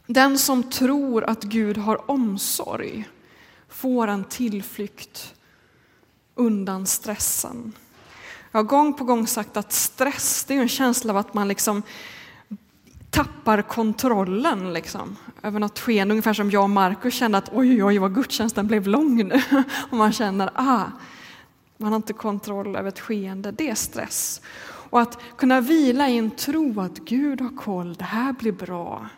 Den 0.05 0.37
som 0.37 0.63
tror 0.63 1.23
att 1.23 1.43
Gud 1.43 1.77
har 1.77 2.11
omsorg 2.11 3.09
får 3.69 4.07
en 4.07 4.23
tillflykt 4.23 5.33
undan 6.35 6.85
stressen. 6.85 7.73
Jag 8.51 8.59
har 8.59 8.63
gång 8.63 8.93
på 8.93 9.03
gång 9.03 9.27
sagt 9.27 9.57
att 9.57 9.73
stress 9.73 10.45
det 10.47 10.55
är 10.55 10.61
en 10.61 10.69
känsla 10.69 11.13
av 11.13 11.17
att 11.17 11.33
man 11.33 11.47
liksom 11.47 11.83
tappar 13.09 13.61
kontrollen 13.61 14.73
liksom, 14.73 15.15
över 15.43 15.59
något 15.59 15.79
skeende. 15.79 16.11
Ungefär 16.11 16.33
som 16.33 16.51
jag 16.51 16.63
och 16.63 16.69
Markus 16.69 17.13
kände 17.13 17.37
att 17.37 17.49
oj, 17.53 17.83
oj, 17.83 17.97
vad 17.97 18.15
gudstjänsten 18.15 18.67
blev 18.67 18.87
lång 18.87 19.27
nu. 19.27 19.41
Och 19.91 19.97
man 19.97 20.11
känner 20.11 20.49
ah, 20.53 20.83
man 21.77 21.91
har 21.91 21.95
inte 21.95 22.13
kontroll 22.13 22.75
över 22.75 22.89
ett 22.89 22.99
skeende. 22.99 23.51
Det 23.51 23.69
är 23.69 23.75
stress. 23.75 24.41
Och 24.89 25.01
att 25.01 25.19
kunna 25.37 25.61
vila 25.61 26.09
i 26.09 26.17
en 26.17 26.31
tro 26.31 26.81
att 26.81 26.97
Gud 26.97 27.41
har 27.41 27.57
koll, 27.57 27.93
det 27.93 28.03
här 28.03 28.33
blir 28.33 28.51
bra. 28.51 29.09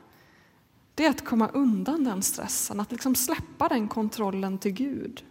Det 0.96 1.06
är 1.06 1.10
att 1.10 1.26
komma 1.26 1.50
undan 1.54 2.04
den 2.04 2.22
stressen, 2.22 2.80
att 2.80 2.92
liksom 2.92 3.16
släppa 3.16 3.68
den 3.68 3.88
kontrollen 3.88 4.58
till 4.58 4.72
Gud. 4.72 5.24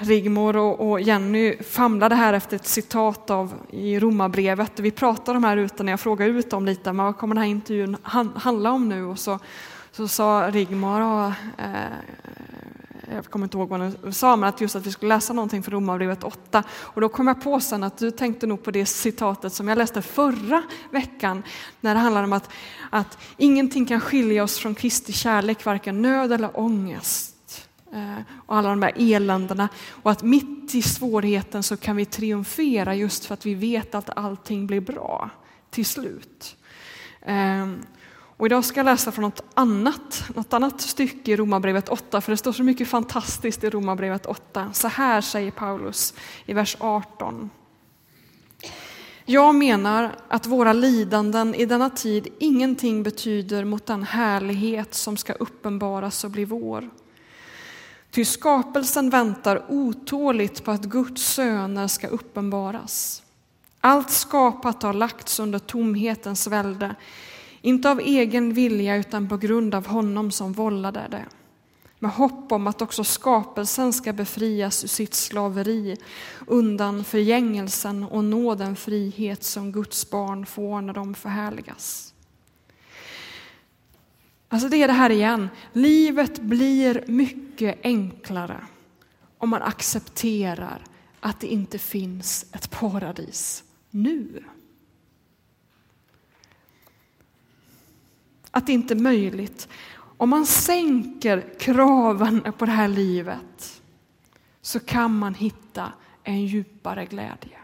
Rigmor 0.00 0.56
och, 0.56 1.00
Jenny 1.00 1.62
famlade 1.62 2.14
här 2.14 2.32
efter 2.32 2.56
ett 2.56 2.66
citat 2.66 3.30
av 3.30 3.54
i 3.70 3.98
Romarbrevet. 4.00 4.80
Vi 4.80 4.90
pratade 4.90 5.36
om 5.36 5.44
här 5.44 5.56
ute 5.56 5.82
när 5.82 5.92
jag 5.92 6.00
frågade 6.00 6.30
ut 6.30 6.50
dem 6.50 6.66
lite, 6.66 6.92
men 6.92 7.06
vad 7.06 7.16
kommer 7.16 7.34
den 7.34 7.42
här 7.42 7.50
intervjun 7.50 7.96
handla 8.34 8.72
om 8.72 8.88
nu? 8.88 9.04
Och 9.04 9.18
så, 9.18 9.38
så 9.92 10.08
sa 10.08 10.50
Rigmor, 10.50 11.32
eh, 11.58 11.72
jag 13.14 13.24
kommer 13.24 13.46
inte 13.46 13.56
ihåg 13.56 13.68
vad 13.68 13.80
han 13.80 14.12
sa, 14.12 14.36
men 14.36 14.48
att 14.48 14.60
just 14.60 14.76
att 14.76 14.86
vi 14.86 14.92
skulle 14.92 15.14
läsa 15.14 15.32
någonting 15.32 15.62
från 15.62 15.74
Romarbrevet 15.74 16.24
8. 16.24 16.62
Och 16.70 17.00
då 17.00 17.08
kom 17.08 17.26
jag 17.26 17.42
på 17.42 17.60
sen 17.60 17.82
att 17.82 17.98
du 17.98 18.10
tänkte 18.10 18.46
nog 18.46 18.62
på 18.62 18.70
det 18.70 18.86
citatet 18.86 19.52
som 19.52 19.68
jag 19.68 19.78
läste 19.78 20.02
förra 20.02 20.62
veckan, 20.90 21.42
när 21.80 21.94
det 21.94 22.00
handlar 22.00 22.24
om 22.24 22.32
att, 22.32 22.50
att 22.90 23.18
ingenting 23.36 23.86
kan 23.86 24.00
skilja 24.00 24.42
oss 24.42 24.58
från 24.58 24.74
Kristi 24.74 25.12
kärlek, 25.12 25.64
varken 25.64 26.02
nöd 26.02 26.32
eller 26.32 26.60
ångest 26.60 27.68
eh, 27.92 28.22
och 28.46 28.56
alla 28.56 28.68
de 28.68 28.82
här 28.82 28.92
eländena. 28.96 29.68
Och 29.90 30.10
att 30.10 30.22
mitt 30.22 30.74
i 30.74 30.82
svårigheten 30.82 31.62
så 31.62 31.76
kan 31.76 31.96
vi 31.96 32.04
triumfera 32.04 32.94
just 32.94 33.24
för 33.24 33.34
att 33.34 33.46
vi 33.46 33.54
vet 33.54 33.94
att 33.94 34.18
allting 34.18 34.66
blir 34.66 34.80
bra 34.80 35.30
till 35.70 35.86
slut. 35.86 36.56
Ehm, 37.22 37.78
och 38.38 38.46
idag 38.46 38.64
ska 38.64 38.78
jag 38.80 38.84
läsa 38.84 39.12
från 39.12 39.22
något 39.22 39.42
annat, 39.54 40.24
något 40.34 40.52
annat 40.52 40.80
stycke 40.80 41.32
i 41.32 41.36
Romarbrevet 41.36 41.88
8, 41.88 42.20
för 42.20 42.32
det 42.32 42.36
står 42.36 42.52
så 42.52 42.62
mycket 42.62 42.88
fantastiskt 42.88 43.64
i 43.64 43.70
Romarbrevet 43.70 44.26
8. 44.26 44.70
Så 44.72 44.88
här 44.88 45.20
säger 45.20 45.50
Paulus 45.50 46.14
i 46.46 46.52
vers 46.52 46.76
18. 46.80 47.50
Jag 49.24 49.54
menar 49.54 50.16
att 50.28 50.46
våra 50.46 50.72
lidanden 50.72 51.54
i 51.54 51.66
denna 51.66 51.90
tid 51.90 52.28
ingenting 52.38 53.02
betyder 53.02 53.64
mot 53.64 53.86
den 53.86 54.02
härlighet 54.02 54.94
som 54.94 55.16
ska 55.16 55.32
uppenbaras 55.32 56.24
och 56.24 56.30
bli 56.30 56.44
vår. 56.44 56.90
Ty 58.10 58.24
skapelsen 58.24 59.10
väntar 59.10 59.64
otåligt 59.68 60.64
på 60.64 60.70
att 60.70 60.84
Guds 60.84 61.22
söner 61.22 61.86
ska 61.86 62.06
uppenbaras. 62.06 63.22
Allt 63.80 64.10
skapat 64.10 64.82
har 64.82 64.92
lagts 64.92 65.40
under 65.40 65.58
tomhetens 65.58 66.46
välde, 66.46 66.94
inte 67.60 67.90
av 67.90 68.00
egen 68.00 68.52
vilja 68.52 68.96
utan 68.96 69.28
på 69.28 69.36
grund 69.36 69.74
av 69.74 69.86
honom 69.86 70.30
som 70.30 70.52
vållade 70.52 71.06
det. 71.10 71.24
Med 71.98 72.10
hopp 72.10 72.52
om 72.52 72.66
att 72.66 72.82
också 72.82 73.04
skapelsen 73.04 73.92
ska 73.92 74.12
befrias 74.12 74.84
ur 74.84 74.88
sitt 74.88 75.14
slaveri 75.14 75.96
undan 76.46 77.04
förgängelsen 77.04 78.04
och 78.04 78.24
nå 78.24 78.54
den 78.54 78.76
frihet 78.76 79.44
som 79.44 79.72
Guds 79.72 80.10
barn 80.10 80.46
får 80.46 80.80
när 80.80 80.92
de 80.92 81.14
förhärligas. 81.14 82.14
Alltså 84.48 84.68
det 84.68 84.82
är 84.82 84.86
det 84.86 84.94
här 84.94 85.10
igen. 85.10 85.48
Livet 85.72 86.40
blir 86.40 87.04
mycket 87.06 87.78
enklare 87.82 88.60
om 89.38 89.48
man 89.48 89.62
accepterar 89.62 90.84
att 91.20 91.40
det 91.40 91.46
inte 91.46 91.78
finns 91.78 92.46
ett 92.52 92.70
paradis 92.70 93.64
nu. 93.90 94.44
Att 98.58 98.66
det 98.66 98.72
inte 98.72 98.94
är 98.94 98.98
möjligt. 98.98 99.68
Om 100.16 100.30
man 100.30 100.46
sänker 100.46 101.54
kraven 101.58 102.52
på 102.58 102.66
det 102.66 102.72
här 102.72 102.88
livet 102.88 103.82
så 104.60 104.80
kan 104.80 105.18
man 105.18 105.34
hitta 105.34 105.92
en 106.22 106.46
djupare 106.46 107.06
glädje. 107.06 107.58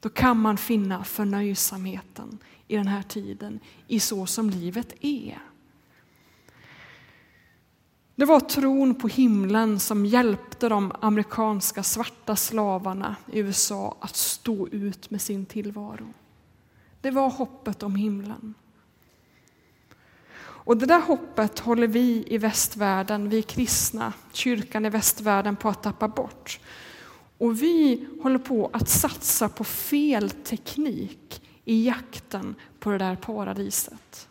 Då 0.00 0.08
kan 0.08 0.40
man 0.40 0.56
finna 0.56 1.04
förnöjsamheten 1.04 2.38
i 2.68 2.76
den 2.76 2.86
här 2.86 3.02
tiden, 3.02 3.60
i 3.86 4.00
så 4.00 4.26
som 4.26 4.50
livet 4.50 4.94
är. 5.00 5.38
Det 8.14 8.24
var 8.24 8.40
tron 8.40 8.94
på 8.94 9.08
himlen 9.08 9.80
som 9.80 10.06
hjälpte 10.06 10.68
de 10.68 10.92
amerikanska 11.00 11.82
svarta 11.82 12.36
slavarna 12.36 13.16
i 13.32 13.38
USA 13.38 13.96
att 14.00 14.16
stå 14.16 14.68
ut 14.68 15.10
med 15.10 15.20
sin 15.20 15.46
tillvaro. 15.46 16.12
Det 17.00 17.10
var 17.10 17.30
hoppet 17.30 17.82
om 17.82 17.96
himlen. 17.96 18.54
Och 20.64 20.76
det 20.76 20.86
där 20.86 21.00
hoppet 21.00 21.58
håller 21.58 21.86
vi 21.86 22.24
i 22.26 22.38
västvärlden, 22.38 23.28
vi 23.28 23.42
kristna, 23.42 24.12
kyrkan 24.32 24.86
i 24.86 24.90
västvärlden 24.90 25.56
på 25.56 25.68
att 25.68 25.82
tappa 25.82 26.08
bort. 26.08 26.60
Och 27.38 27.62
vi 27.62 28.08
håller 28.22 28.38
på 28.38 28.70
att 28.72 28.88
satsa 28.88 29.48
på 29.48 29.64
fel 29.64 30.30
teknik 30.30 31.42
i 31.64 31.86
jakten 31.86 32.54
på 32.78 32.90
det 32.90 32.98
där 32.98 33.16
paradiset. 33.16 34.28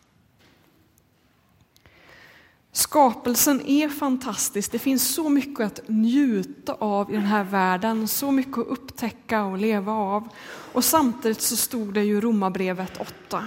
Skapelsen 2.71 3.61
är 3.65 3.89
fantastisk. 3.89 4.71
Det 4.71 4.79
finns 4.79 5.13
så 5.15 5.29
mycket 5.29 5.65
att 5.65 5.79
njuta 5.87 6.73
av 6.73 7.11
i 7.11 7.13
den 7.13 7.25
här 7.25 7.43
världen, 7.43 8.07
så 8.07 8.31
mycket 8.31 8.57
att 8.57 8.67
upptäcka 8.67 9.43
och 9.43 9.57
leva 9.57 9.91
av. 9.91 10.27
Och 10.73 10.83
samtidigt 10.83 11.41
så 11.41 11.55
stod 11.57 11.93
det 11.93 12.03
ju 12.03 12.21
Romarbrevet 12.21 13.01
8 13.01 13.43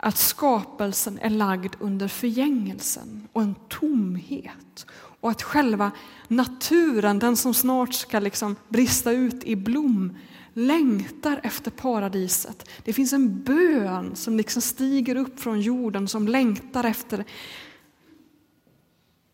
att 0.00 0.18
skapelsen 0.18 1.18
är 1.18 1.30
lagd 1.30 1.74
under 1.78 2.08
förgängelsen 2.08 3.28
och 3.32 3.42
en 3.42 3.54
tomhet 3.68 4.86
Och 5.20 5.30
att 5.30 5.42
själva 5.42 5.90
naturen, 6.28 7.18
den 7.18 7.36
som 7.36 7.54
snart 7.54 7.94
ska 7.94 8.18
liksom 8.18 8.56
brista 8.68 9.12
ut 9.12 9.44
i 9.44 9.56
blom, 9.56 10.18
längtar 10.52 11.40
efter 11.42 11.70
paradiset. 11.70 12.68
Det 12.84 12.92
finns 12.92 13.12
en 13.12 13.42
bön 13.42 14.16
som 14.16 14.36
liksom 14.36 14.62
stiger 14.62 15.16
upp 15.16 15.40
från 15.40 15.60
jorden 15.60 16.08
som 16.08 16.28
längtar 16.28 16.84
efter 16.84 17.24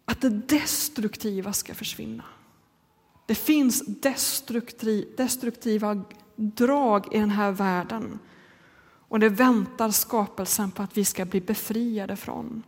att 0.05 0.21
det 0.21 0.29
destruktiva 0.29 1.53
ska 1.53 1.75
försvinna. 1.75 2.25
Det 3.27 3.35
finns 3.35 3.83
destruktiva 5.17 6.05
drag 6.37 7.15
i 7.15 7.19
den 7.19 7.31
här 7.31 7.53
världen 7.53 8.19
och 9.15 9.21
det 9.21 9.29
väntar 9.29 9.91
skapelsen 9.91 10.71
på 10.71 10.83
att 10.83 10.97
vi 10.97 11.05
ska 11.05 11.25
bli 11.25 11.41
befriade 11.41 12.17
från. 12.17 12.63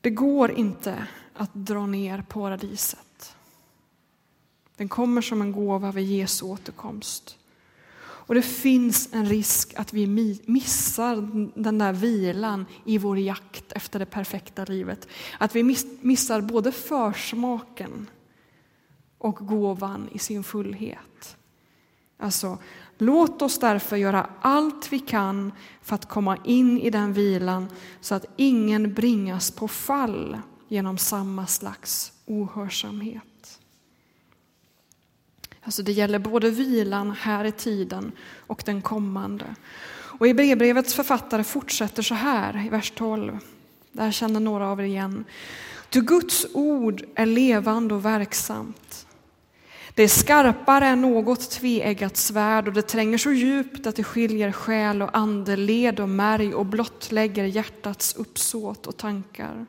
Det 0.00 0.10
går 0.10 0.50
inte 0.50 1.06
att 1.34 1.54
dra 1.54 1.86
ner 1.86 2.22
paradiset. 2.22 3.36
Den 4.76 4.88
kommer 4.88 5.20
som 5.20 5.42
en 5.42 5.52
gåva 5.52 5.92
vid 5.92 6.06
Jesu 6.06 6.44
återkomst. 6.44 7.38
Och 8.00 8.34
det 8.34 8.42
finns 8.42 9.08
en 9.12 9.26
risk 9.26 9.74
att 9.74 9.92
vi 9.92 10.06
missar 10.46 11.16
den 11.60 11.78
där 11.78 11.92
vilan 11.92 12.66
i 12.84 12.98
vår 12.98 13.18
jakt 13.18 13.72
efter 13.72 13.98
det 13.98 14.06
perfekta 14.06 14.64
livet. 14.64 15.08
Att 15.38 15.56
vi 15.56 15.76
missar 16.00 16.40
både 16.40 16.72
försmaken 16.72 18.10
och 19.18 19.36
gåvan 19.36 20.08
i 20.12 20.18
sin 20.18 20.44
fullhet. 20.44 21.36
Alltså, 22.20 22.58
låt 22.98 23.42
oss 23.42 23.58
därför 23.58 23.96
göra 23.96 24.30
allt 24.40 24.92
vi 24.92 24.98
kan 24.98 25.52
för 25.82 25.94
att 25.94 26.08
komma 26.08 26.38
in 26.44 26.78
i 26.78 26.90
den 26.90 27.12
vilan 27.12 27.68
så 28.00 28.14
att 28.14 28.24
ingen 28.36 28.94
bringas 28.94 29.50
på 29.50 29.68
fall 29.68 30.38
genom 30.68 30.98
samma 30.98 31.46
slags 31.46 32.12
ohörsamhet. 32.26 33.60
Alltså 35.62 35.82
det 35.82 35.92
gäller 35.92 36.18
både 36.18 36.50
vilan 36.50 37.10
här 37.10 37.44
i 37.44 37.52
tiden 37.52 38.12
och 38.36 38.62
den 38.66 38.82
kommande. 38.82 39.54
Och 39.90 40.26
i 40.26 40.34
brevbrevets 40.34 40.94
författare 40.94 41.44
fortsätter 41.44 42.02
så 42.02 42.14
här 42.14 42.66
i 42.66 42.68
vers 42.68 42.92
12. 42.96 43.38
Där 43.92 44.12
känner 44.12 44.40
några 44.40 44.68
av 44.68 44.80
er 44.80 44.84
igen. 44.84 45.24
Du 45.88 46.00
Guds 46.00 46.46
ord 46.54 47.04
är 47.14 47.26
levande 47.26 47.94
och 47.94 48.04
verksamt. 48.04 49.06
Det 49.98 50.04
är 50.04 50.08
skarpare 50.08 50.86
än 50.86 51.00
något 51.00 51.50
tveeggat 51.50 52.16
svärd 52.16 52.68
och 52.68 52.74
det 52.74 52.82
tränger 52.82 53.18
så 53.18 53.32
djupt 53.32 53.86
att 53.86 53.96
det 53.96 54.04
skiljer 54.04 54.52
själ 54.52 55.02
och 55.02 55.16
ande, 55.16 55.56
led 55.56 56.00
och 56.00 56.08
märg 56.08 56.54
och 56.54 56.66
blottlägger 56.66 57.44
hjärtats 57.44 58.16
uppsåt 58.16 58.86
och 58.86 58.96
tankar. 58.96 59.66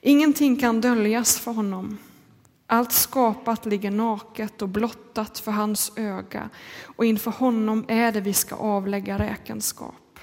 Ingenting 0.00 0.56
kan 0.56 0.80
döljas 0.80 1.38
för 1.38 1.52
honom. 1.52 1.98
Allt 2.66 2.92
skapat 2.92 3.66
ligger 3.66 3.90
naket 3.90 4.62
och 4.62 4.68
blottat 4.68 5.38
för 5.38 5.52
hans 5.52 5.92
öga 5.96 6.50
och 6.96 7.04
inför 7.04 7.30
honom 7.30 7.84
är 7.88 8.12
det 8.12 8.20
vi 8.20 8.32
ska 8.32 8.54
avlägga 8.54 9.18
räkenskap. 9.18 10.18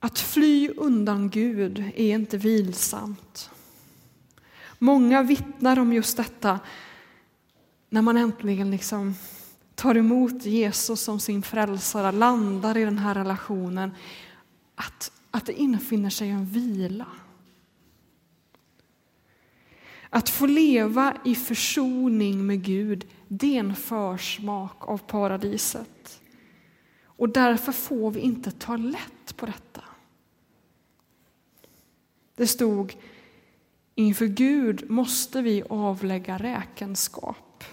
Att 0.00 0.18
fly 0.18 0.68
undan 0.68 1.30
Gud 1.30 1.78
är 1.96 2.14
inte 2.14 2.36
vilsamt. 2.36 3.51
Många 4.82 5.22
vittnar 5.22 5.78
om 5.78 5.92
just 5.92 6.16
detta 6.16 6.60
när 7.88 8.02
man 8.02 8.16
äntligen 8.16 8.70
liksom 8.70 9.14
tar 9.74 9.94
emot 9.94 10.44
Jesus 10.44 11.00
som 11.00 11.20
sin 11.20 11.42
frälsare, 11.42 12.12
landar 12.12 12.76
i 12.76 12.84
den 12.84 12.98
här 12.98 13.14
relationen, 13.14 13.90
att, 14.74 15.12
att 15.30 15.46
det 15.46 15.52
infinner 15.52 16.10
sig 16.10 16.28
en 16.28 16.46
vila. 16.46 17.06
Att 20.10 20.28
få 20.28 20.46
leva 20.46 21.16
i 21.24 21.34
försoning 21.34 22.46
med 22.46 22.62
Gud, 22.64 23.06
det 23.28 23.56
är 23.56 23.60
en 23.60 23.76
försmak 23.76 24.88
av 24.88 24.98
paradiset. 24.98 26.20
Och 27.04 27.28
därför 27.28 27.72
får 27.72 28.10
vi 28.10 28.20
inte 28.20 28.50
ta 28.50 28.76
lätt 28.76 29.36
på 29.36 29.46
detta. 29.46 29.82
Det 32.36 32.46
stod 32.46 32.94
inför 33.94 34.26
Gud 34.26 34.90
måste 34.90 35.42
vi 35.42 35.62
avlägga 35.68 36.38
räkenskap. 36.38 37.64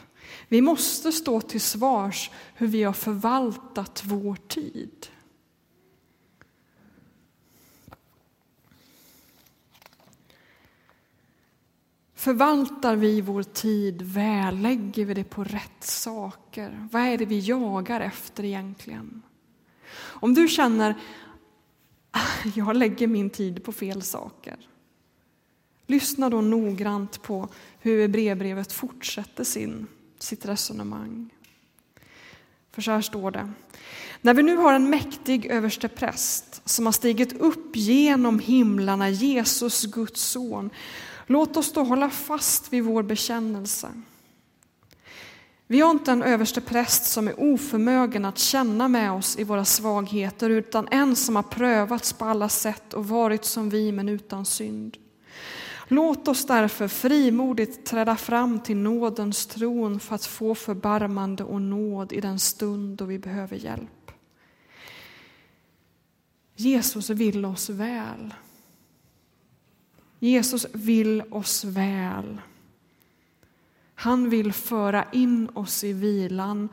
Vi 0.48 0.62
måste 0.62 1.12
stå 1.12 1.42
till 1.42 1.62
svars 1.62 2.32
hur 2.54 2.68
vi 2.68 2.84
har 2.84 2.94
förvaltat 2.94 4.02
vår 4.06 4.36
tid. 4.48 5.08
Förvaltar 12.16 12.96
vi 12.96 13.22
vår 13.22 13.44
tid 13.44 14.02
väl? 14.02 14.58
Lägger 14.58 15.06
vi 15.06 15.14
det 15.14 15.24
på 15.24 15.44
rätt 15.44 15.84
saker? 15.84 16.88
Vad 16.92 17.02
är 17.02 17.18
det 17.18 17.26
vi 17.26 17.40
jagar 17.40 18.02
efter 18.02 18.44
egentligen? 18.46 19.22
Om 19.98 20.34
du 20.34 20.48
känner 20.48 20.90
att 22.12 22.56
jag 22.56 22.76
lägger 22.76 23.08
min 23.08 23.30
tid 23.30 23.64
på 23.64 23.72
fel 23.72 24.02
saker. 24.02 24.69
Lyssna 25.90 26.30
då 26.30 26.42
noggrant 26.42 27.22
på 27.22 27.50
hur 27.80 28.08
brevbrevet 28.08 28.74
fortsätter 28.74 29.44
sin, 29.44 29.88
sitt 30.20 30.46
resonemang. 30.46 31.30
För 32.72 32.82
så 32.82 32.92
här 32.92 33.02
står 33.02 33.32
det. 33.32 33.52
När 34.22 34.34
vi 34.34 34.44
nu 34.44 34.56
har 34.56 34.74
en 34.74 34.90
mäktig 34.90 35.46
överstepräst 35.46 36.62
som 36.66 36.86
har 36.86 36.94
stigit 36.94 37.34
upp 37.34 37.76
genom 37.76 38.40
himlarna, 38.40 39.10
Jesus, 39.10 39.86
Guds 39.86 40.22
son, 40.22 40.70
Låt 41.32 41.58
oss 41.58 41.74
då 41.74 41.84
hålla 41.84 42.10
fast 42.10 42.74
vid 42.74 42.84
vår 42.84 43.04
bekännelse. 43.04 43.88
Vi 45.68 45.82
har 45.82 45.92
inte 45.92 46.12
en 46.12 46.24
överstepräst 46.24 47.06
som 47.06 47.28
är 47.28 47.40
oförmögen 47.40 48.26
att 48.26 48.38
känna 48.38 48.88
med 48.88 49.12
oss 49.12 49.40
i 49.40 49.44
våra 49.44 49.66
svagheter 49.66 50.50
utan 50.50 50.88
en 50.92 51.16
som 51.16 51.36
har 51.36 51.44
prövats 51.44 52.14
på 52.14 52.26
alla 52.26 52.50
sätt 52.50 52.94
och 52.94 53.08
varit 53.08 53.46
som 53.46 53.70
vi 53.70 53.92
men 53.92 54.10
utan 54.10 54.46
synd. 54.46 54.98
Låt 55.92 56.28
oss 56.28 56.46
därför 56.46 56.88
frimodigt 56.88 57.86
träda 57.86 58.16
fram 58.16 58.60
till 58.60 58.78
nådens 58.78 59.46
tron 59.46 60.00
för 60.00 60.16
att 60.16 60.26
få 60.26 60.56
förbarmande 60.56 61.44
och 61.44 61.62
nåd 61.62 62.14
i 62.14 62.22
den 62.22 62.40
stund 62.40 62.98
då 62.98 63.06
vi 63.06 63.20
behöver 63.20 63.58
hjälp. 63.58 64.12
Jesus 66.56 67.10
vill 67.10 67.46
oss 67.46 67.70
väl. 67.70 68.34
Jesus 70.20 70.66
vill 70.74 71.24
oss 71.32 71.64
väl. 71.64 72.42
Han 73.96 74.30
vill 74.30 74.54
föra 74.54 75.06
in 75.12 75.50
oss 75.54 75.84
i 75.84 75.94
vilan 75.94 76.70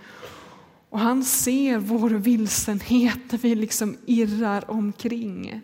och 0.90 0.98
han 0.98 1.24
ser 1.24 1.78
vår 1.78 2.10
vilsenhet 2.10 3.32
när 3.32 3.38
vi 3.38 3.54
liksom 3.54 3.96
irrar 4.06 4.70
omkring. 4.70 5.62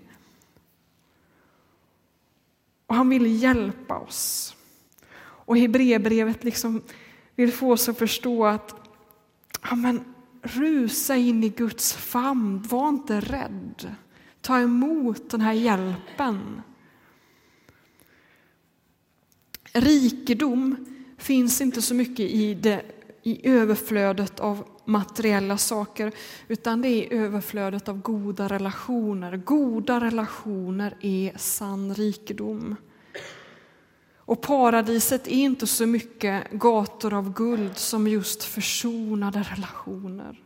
Och 2.92 2.96
han 2.96 3.08
vill 3.08 3.42
hjälpa 3.42 3.98
oss. 3.98 4.56
Och 5.20 5.58
Hebreerbrevet 5.58 6.44
liksom 6.44 6.82
vill 7.36 7.52
få 7.52 7.72
oss 7.72 7.88
att 7.88 7.98
förstå 7.98 8.46
att 8.46 8.74
ja, 9.62 9.74
men, 9.74 10.04
rusa 10.42 11.16
in 11.16 11.44
i 11.44 11.48
Guds 11.48 11.92
famn, 11.92 12.62
var 12.62 12.88
inte 12.88 13.20
rädd. 13.20 13.94
Ta 14.40 14.60
emot 14.60 15.30
den 15.30 15.40
här 15.40 15.52
hjälpen. 15.52 16.62
Rikedom 19.72 20.86
finns 21.18 21.60
inte 21.60 21.82
så 21.82 21.94
mycket 21.94 22.30
i, 22.30 22.54
det, 22.54 22.82
i 23.22 23.48
överflödet 23.48 24.40
av 24.40 24.68
materiella 24.84 25.58
saker, 25.58 26.12
utan 26.48 26.82
det 26.82 26.88
är 26.88 27.12
överflödet 27.12 27.88
av 27.88 28.00
goda 28.00 28.48
relationer. 28.48 29.36
Goda 29.36 30.00
relationer 30.00 30.96
är 31.00 31.32
sann 31.36 31.94
rikedom. 31.94 32.76
Och 34.16 34.40
paradiset 34.40 35.26
är 35.26 35.30
inte 35.30 35.66
så 35.66 35.86
mycket 35.86 36.50
gator 36.50 37.14
av 37.14 37.32
guld 37.32 37.78
som 37.78 38.08
just 38.08 38.44
försonade 38.44 39.42
relationer. 39.42 40.40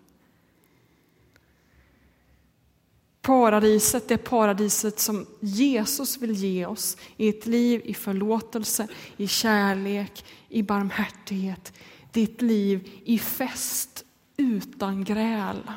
Paradiset, 3.23 4.09
det 4.09 4.19
paradiset 4.19 5.01
som 5.01 5.27
Jesus 5.41 6.19
vill 6.19 6.33
ge 6.33 6.67
oss 6.67 6.97
i 7.17 7.29
ett 7.29 7.47
liv 7.47 7.81
i 7.85 7.95
förlåtelse, 7.95 8.89
i 9.17 9.29
kärlek, 9.29 10.25
i 10.49 10.63
barmhärtighet. 10.63 11.73
Det 12.13 12.21
är 12.21 12.25
ett 12.25 12.43
liv 12.43 12.89
i 13.05 13.19
fest 13.19 14.06
utan 14.37 15.05
gräl. 15.05 15.73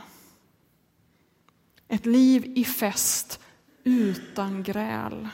Ett 1.88 2.06
liv 2.06 2.54
i 2.56 2.63
fest 2.63 3.39
utan 3.84 4.63
gräl. 4.63 5.28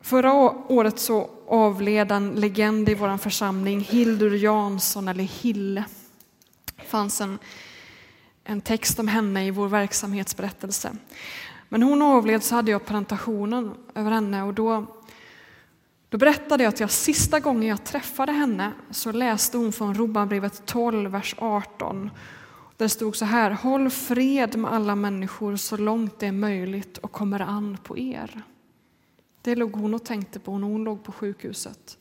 Förra 0.00 0.32
året 0.72 0.98
så 0.98 1.30
avled 1.48 2.12
en 2.12 2.30
legend 2.30 2.88
i 2.88 2.94
vår 2.94 3.16
församling, 3.16 3.80
Hildur 3.80 4.34
Jansson, 4.34 5.08
eller 5.08 5.24
Hille. 5.24 5.84
Det 6.76 6.82
fanns 6.82 7.20
en 7.20 7.38
en 8.44 8.60
text 8.60 8.98
om 8.98 9.08
henne 9.08 9.46
i 9.46 9.50
vår 9.50 9.68
verksamhetsberättelse. 9.68 10.96
Men 11.68 11.82
hon 11.82 12.02
avled 12.02 12.42
så 12.42 12.54
hade 12.54 12.70
jag 12.70 12.86
presentationen 12.86 13.74
över 13.94 14.10
henne 14.10 14.42
och 14.42 14.54
då, 14.54 14.86
då 16.08 16.18
berättade 16.18 16.62
jag 16.62 16.68
att 16.68 16.80
jag 16.80 16.90
sista 16.90 17.40
gången 17.40 17.68
jag 17.68 17.84
träffade 17.84 18.32
henne 18.32 18.72
så 18.90 19.12
läste 19.12 19.56
hon 19.56 19.72
från 19.72 19.94
Romarbrevet 19.94 20.66
12, 20.66 21.10
vers 21.10 21.34
18. 21.38 22.10
Där 22.76 22.88
stod 22.88 23.16
så 23.16 23.24
här, 23.24 23.50
håll 23.50 23.90
fred 23.90 24.56
med 24.56 24.72
alla 24.72 24.96
människor 24.96 25.56
så 25.56 25.76
långt 25.76 26.18
det 26.18 26.26
är 26.26 26.32
möjligt 26.32 26.98
och 26.98 27.12
kommer 27.12 27.40
an 27.40 27.78
på 27.82 27.98
er. 27.98 28.42
Det 29.42 29.54
låg 29.54 29.72
hon 29.72 29.94
och 29.94 30.04
tänkte 30.04 30.38
på 30.38 30.58
när 30.58 30.68
hon 30.68 30.84
låg 30.84 31.04
på 31.04 31.12
sjukhuset. 31.12 31.98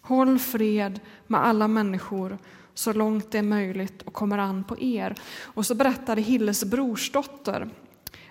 Håll 0.00 0.38
fred 0.38 1.00
med 1.26 1.46
alla 1.46 1.68
människor 1.68 2.38
så 2.74 2.92
långt 2.92 3.30
det 3.30 3.38
är 3.38 3.42
möjligt 3.42 4.02
och 4.02 4.12
kommer 4.12 4.38
an 4.38 4.64
på 4.64 4.80
er. 4.80 5.14
Och 5.42 5.66
så 5.66 5.74
berättade 5.74 6.20
Hilles 6.20 6.64
brorsdotter 6.64 7.70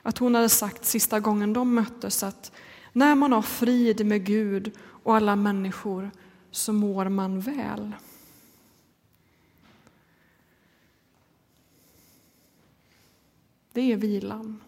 att 0.02 0.18
hon 0.18 0.36
hade 0.36 0.50
sagt 0.50 0.86
sista 0.86 1.20
gången 1.20 1.54
de 1.54 1.76
möttes 1.76 2.24
att 2.24 2.52
när 2.94 3.16
man 3.16 3.32
har 3.32 3.42
frid 3.42 4.06
med 4.06 4.26
Gud 4.26 4.72
och 5.04 5.16
alla 5.16 5.36
människor 5.36 6.12
så 6.52 6.74
mår 6.74 7.10
man 7.10 7.40
väl. 7.40 7.94
Det 13.74 13.92
är 13.92 13.98
vilan. 13.98 14.62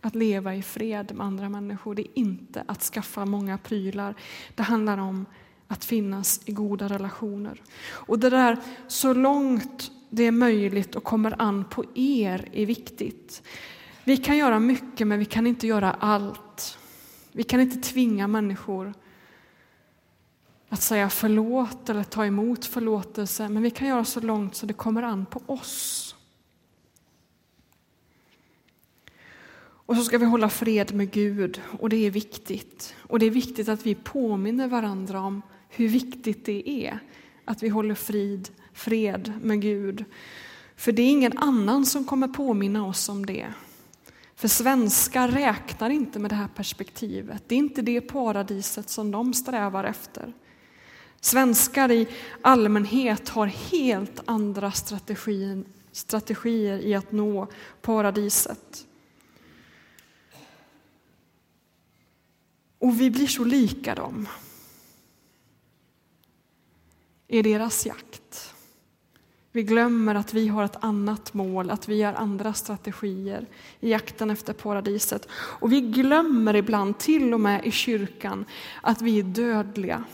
Att 0.00 0.14
leva 0.14 0.54
i 0.54 0.62
fred 0.62 1.12
med 1.14 1.26
andra 1.26 1.48
människor. 1.48 1.94
Det 1.94 2.02
är 2.02 2.18
inte 2.18 2.64
att 2.66 2.82
skaffa 2.82 3.24
många 3.24 3.58
prylar. 3.58 4.14
Det 4.54 4.62
handlar 4.62 4.98
om 4.98 5.26
att 5.68 5.84
finnas 5.84 6.40
i 6.44 6.52
goda 6.52 6.88
relationer. 6.88 7.62
Och 7.86 8.18
det 8.18 8.30
där 8.30 8.58
så 8.88 9.12
långt 9.12 9.90
det 10.10 10.22
är 10.22 10.32
möjligt 10.32 10.94
och 10.94 11.04
kommer 11.04 11.42
an 11.42 11.64
på 11.64 11.84
er 11.94 12.48
är 12.52 12.66
viktigt. 12.66 13.42
Vi 14.04 14.16
kan 14.16 14.36
göra 14.36 14.58
mycket 14.58 15.06
men 15.06 15.18
vi 15.18 15.24
kan 15.24 15.46
inte 15.46 15.66
göra 15.66 15.92
allt. 15.92 16.78
Vi 17.32 17.42
kan 17.42 17.60
inte 17.60 17.88
tvinga 17.88 18.28
människor 18.28 18.94
att 20.74 20.82
säga 20.82 21.10
förlåt 21.10 21.88
eller 21.88 22.04
ta 22.04 22.26
emot 22.26 22.64
förlåtelse 22.64 23.48
men 23.48 23.62
vi 23.62 23.70
kan 23.70 23.88
göra 23.88 24.04
så 24.04 24.20
långt 24.20 24.54
så 24.54 24.66
det 24.66 24.72
kommer 24.72 25.02
an 25.02 25.26
på 25.26 25.42
oss. 25.46 26.14
Och 29.86 29.96
så 29.96 30.04
ska 30.04 30.18
vi 30.18 30.24
hålla 30.24 30.48
fred 30.48 30.94
med 30.94 31.10
Gud 31.10 31.60
och 31.78 31.88
det 31.88 31.96
är 31.96 32.10
viktigt. 32.10 32.94
Och 33.00 33.18
det 33.18 33.26
är 33.26 33.30
viktigt 33.30 33.68
att 33.68 33.86
vi 33.86 33.94
påminner 33.94 34.68
varandra 34.68 35.20
om 35.20 35.42
hur 35.68 35.88
viktigt 35.88 36.44
det 36.44 36.70
är 36.70 36.98
att 37.44 37.62
vi 37.62 37.68
håller 37.68 37.94
frid, 37.94 38.48
fred 38.72 39.32
med 39.42 39.60
Gud. 39.60 40.04
För 40.76 40.92
det 40.92 41.02
är 41.02 41.10
ingen 41.10 41.38
annan 41.38 41.86
som 41.86 42.04
kommer 42.04 42.28
påminna 42.28 42.86
oss 42.86 43.08
om 43.08 43.26
det. 43.26 43.46
För 44.34 44.48
svenskar 44.48 45.28
räknar 45.28 45.90
inte 45.90 46.18
med 46.18 46.30
det 46.30 46.34
här 46.34 46.48
perspektivet. 46.48 47.42
Det 47.46 47.54
är 47.54 47.58
inte 47.58 47.82
det 47.82 48.00
paradiset 48.00 48.88
som 48.88 49.10
de 49.10 49.34
strävar 49.34 49.84
efter. 49.84 50.32
Svenskar 51.24 51.90
i 51.90 52.08
allmänhet 52.42 53.28
har 53.28 53.46
helt 53.46 54.20
andra 54.24 54.72
strategier, 54.72 55.64
strategier 55.92 56.78
i 56.78 56.94
att 56.94 57.12
nå 57.12 57.48
paradiset. 57.82 58.86
Och 62.78 63.00
vi 63.00 63.10
blir 63.10 63.26
så 63.26 63.44
lika 63.44 63.94
dem 63.94 64.28
i 67.28 67.42
deras 67.42 67.86
jakt. 67.86 68.54
Vi 69.52 69.62
glömmer 69.62 70.14
att 70.14 70.34
vi 70.34 70.48
har 70.48 70.64
ett 70.64 70.84
annat 70.84 71.34
mål, 71.34 71.70
att 71.70 71.88
vi 71.88 72.02
har 72.02 72.12
andra 72.12 72.52
strategier 72.52 73.46
i 73.80 73.90
jakten 73.90 74.30
efter 74.30 74.52
paradiset. 74.52 75.28
Och 75.32 75.72
vi 75.72 75.80
glömmer 75.80 76.56
ibland, 76.56 76.98
till 76.98 77.34
och 77.34 77.40
med 77.40 77.66
i 77.66 77.70
kyrkan, 77.70 78.44
att 78.82 79.02
vi 79.02 79.18
är 79.18 79.22
dödliga. 79.22 80.04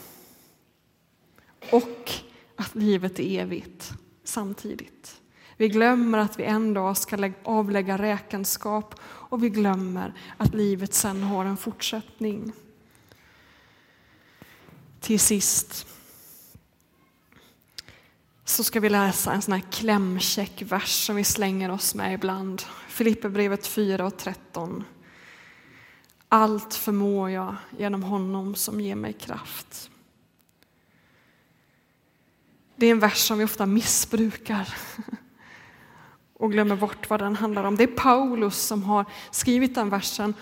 Och 1.72 2.10
att 2.56 2.74
livet 2.74 3.18
är 3.18 3.40
evigt 3.40 3.92
samtidigt. 4.24 5.20
Vi 5.56 5.68
glömmer 5.68 6.18
att 6.18 6.38
vi 6.38 6.44
en 6.44 6.74
dag 6.74 6.96
ska 6.96 7.32
avlägga 7.42 7.98
räkenskap 7.98 8.94
och 9.02 9.44
vi 9.44 9.48
glömmer 9.48 10.14
att 10.36 10.54
livet 10.54 10.94
sen 10.94 11.22
har 11.22 11.44
en 11.44 11.56
fortsättning. 11.56 12.52
Till 15.00 15.20
sist 15.20 15.86
så 18.44 18.64
ska 18.64 18.80
vi 18.80 18.88
läsa 18.88 19.32
en 19.32 19.42
sån 19.42 19.54
här 19.54 19.64
klämkäck 19.70 20.62
vers 20.62 21.06
som 21.06 21.16
vi 21.16 21.24
slänger 21.24 21.70
oss 21.70 21.94
med 21.94 22.14
ibland. 22.14 22.62
Filipperbrevet 22.88 23.66
4 23.66 24.06
och 24.06 24.16
13. 24.16 24.84
Allt 26.28 26.74
förmår 26.74 27.30
jag 27.30 27.56
genom 27.78 28.02
honom 28.02 28.54
som 28.54 28.80
ger 28.80 28.94
mig 28.94 29.12
kraft. 29.12 29.90
Det 32.80 32.86
är 32.86 32.90
en 32.90 32.98
vers 32.98 33.18
som 33.18 33.38
vi 33.38 33.44
ofta 33.44 33.66
missbrukar 33.66 34.68
och 36.34 36.52
glömmer 36.52 36.76
bort 36.76 37.10
vad 37.10 37.20
den 37.20 37.36
handlar 37.36 37.64
om. 37.64 37.76
Det 37.76 37.82
är 37.82 37.86
Paulus 37.86 38.56
som 38.56 38.82
har 38.82 39.04
skrivit 39.30 39.74
den 39.74 39.90
versen 39.90 40.34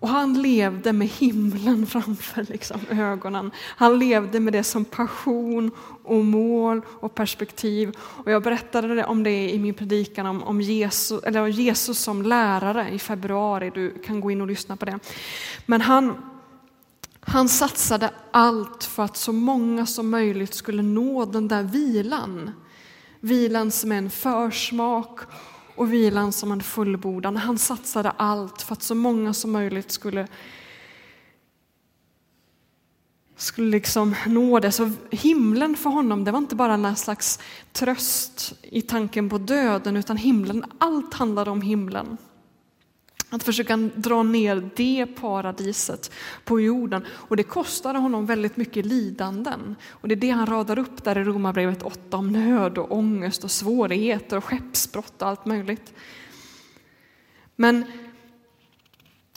och 0.00 0.08
han 0.08 0.42
levde 0.42 0.92
med 0.92 1.08
himlen 1.08 1.86
framför 1.96 2.42
liksom, 2.42 2.80
ögonen. 2.90 3.50
Han 3.58 3.98
levde 3.98 4.40
med 4.40 4.52
det 4.52 4.62
som 4.62 4.84
passion 4.84 5.70
och 6.04 6.24
mål 6.24 6.82
och 6.88 7.14
perspektiv. 7.14 7.96
Och 7.98 8.30
jag 8.30 8.42
berättade 8.42 9.04
om 9.04 9.22
det 9.22 9.50
i 9.50 9.58
min 9.58 9.74
predikan 9.74 10.26
om, 10.26 10.42
om 10.42 10.60
Jesus, 10.60 11.22
eller 11.22 11.46
Jesus 11.46 11.98
som 11.98 12.22
lärare 12.22 12.88
i 12.90 12.98
februari. 12.98 13.70
Du 13.74 13.90
kan 13.90 14.20
gå 14.20 14.30
in 14.30 14.40
och 14.40 14.46
lyssna 14.46 14.76
på 14.76 14.84
det. 14.84 14.98
Men 15.66 15.80
han, 15.80 16.33
han 17.26 17.48
satsade 17.48 18.10
allt 18.30 18.84
för 18.84 19.02
att 19.02 19.16
så 19.16 19.32
många 19.32 19.86
som 19.86 20.10
möjligt 20.10 20.54
skulle 20.54 20.82
nå 20.82 21.24
den 21.24 21.48
där 21.48 21.62
vilan. 21.62 22.50
Vilan 23.20 23.70
som 23.70 23.92
är 23.92 23.96
en 23.96 24.10
försmak 24.10 25.20
och 25.76 25.92
vilan 25.92 26.32
som 26.32 26.52
en 26.52 26.62
fullbordan. 26.62 27.36
Han 27.36 27.58
satsade 27.58 28.10
allt 28.10 28.62
för 28.62 28.72
att 28.72 28.82
så 28.82 28.94
många 28.94 29.32
som 29.32 29.52
möjligt 29.52 29.90
skulle 29.90 30.28
skulle 33.36 33.70
liksom 33.70 34.14
nå 34.26 34.60
det. 34.60 34.72
Så 34.72 34.90
himlen 35.10 35.76
för 35.76 35.90
honom, 35.90 36.24
det 36.24 36.30
var 36.30 36.38
inte 36.38 36.56
bara 36.56 36.74
en 36.74 36.96
slags 36.96 37.38
tröst 37.72 38.54
i 38.62 38.82
tanken 38.82 39.30
på 39.30 39.38
döden, 39.38 39.96
utan 39.96 40.16
himlen, 40.16 40.64
allt 40.78 41.14
handlade 41.14 41.50
om 41.50 41.62
himlen. 41.62 42.16
Att 43.30 43.42
försöka 43.42 43.76
dra 43.76 44.22
ner 44.22 44.70
det 44.76 45.06
paradiset 45.06 46.12
på 46.44 46.60
jorden. 46.60 47.04
Och 47.08 47.36
det 47.36 47.42
kostade 47.42 47.98
honom 47.98 48.26
väldigt 48.26 48.56
mycket 48.56 48.86
lidanden. 48.86 49.76
Och 49.88 50.08
det 50.08 50.14
är 50.14 50.16
det 50.16 50.30
han 50.30 50.46
radar 50.46 50.78
upp 50.78 51.04
där 51.04 51.18
i 51.18 51.24
Romarbrevet 51.24 51.82
8 51.82 52.16
om 52.16 52.32
nöd 52.32 52.78
och 52.78 52.92
ångest 52.92 53.44
och 53.44 53.50
svårigheter 53.50 54.36
och 54.36 54.44
skeppsbrott 54.44 55.22
och 55.22 55.28
allt 55.28 55.46
möjligt. 55.46 55.94
Men 57.56 57.84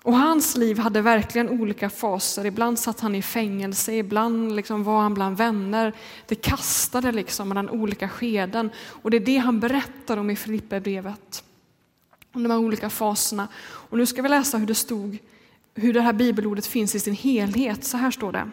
och 0.08 0.18
hans 0.18 0.58
liv 0.58 0.80
hade 0.80 1.02
verkligen 1.02 1.50
olika 1.50 1.90
faser. 1.90 2.46
Ibland 2.46 2.80
satt 2.80 3.00
han 3.00 3.16
i 3.16 3.22
fängelse, 3.22 3.94
ibland 3.94 4.56
liksom 4.56 4.84
var 4.84 5.02
han 5.02 5.14
bland 5.14 5.38
vänner. 5.38 5.94
Det 6.28 6.36
kastade 6.36 7.12
liksom 7.12 7.50
mellan 7.50 7.70
olika 7.70 8.10
skeden. 8.10 8.70
Och 8.78 9.12
det 9.12 9.18
är 9.18 9.26
det 9.26 9.38
han 9.38 9.60
berättar 9.60 10.18
om 10.18 10.30
i 10.30 10.36
Filipperbrevet 10.36 11.44
om 12.38 12.44
de 12.44 12.52
här 12.52 12.60
olika 12.60 12.90
faserna. 12.90 13.48
Och 13.62 13.98
nu 13.98 14.06
ska 14.06 14.22
vi 14.22 14.30
läsa 14.30 14.58
hur 14.58 14.68
det 14.68 14.76
stod, 14.76 15.18
hur 15.76 15.94
det 15.94 16.02
här 16.02 16.14
bibelordet 16.14 16.66
finns 16.66 16.96
i 16.96 17.00
sin 17.00 17.14
helhet. 17.14 17.84
Så 17.84 17.98
här 17.98 18.12
står 18.12 18.32
det. 18.32 18.50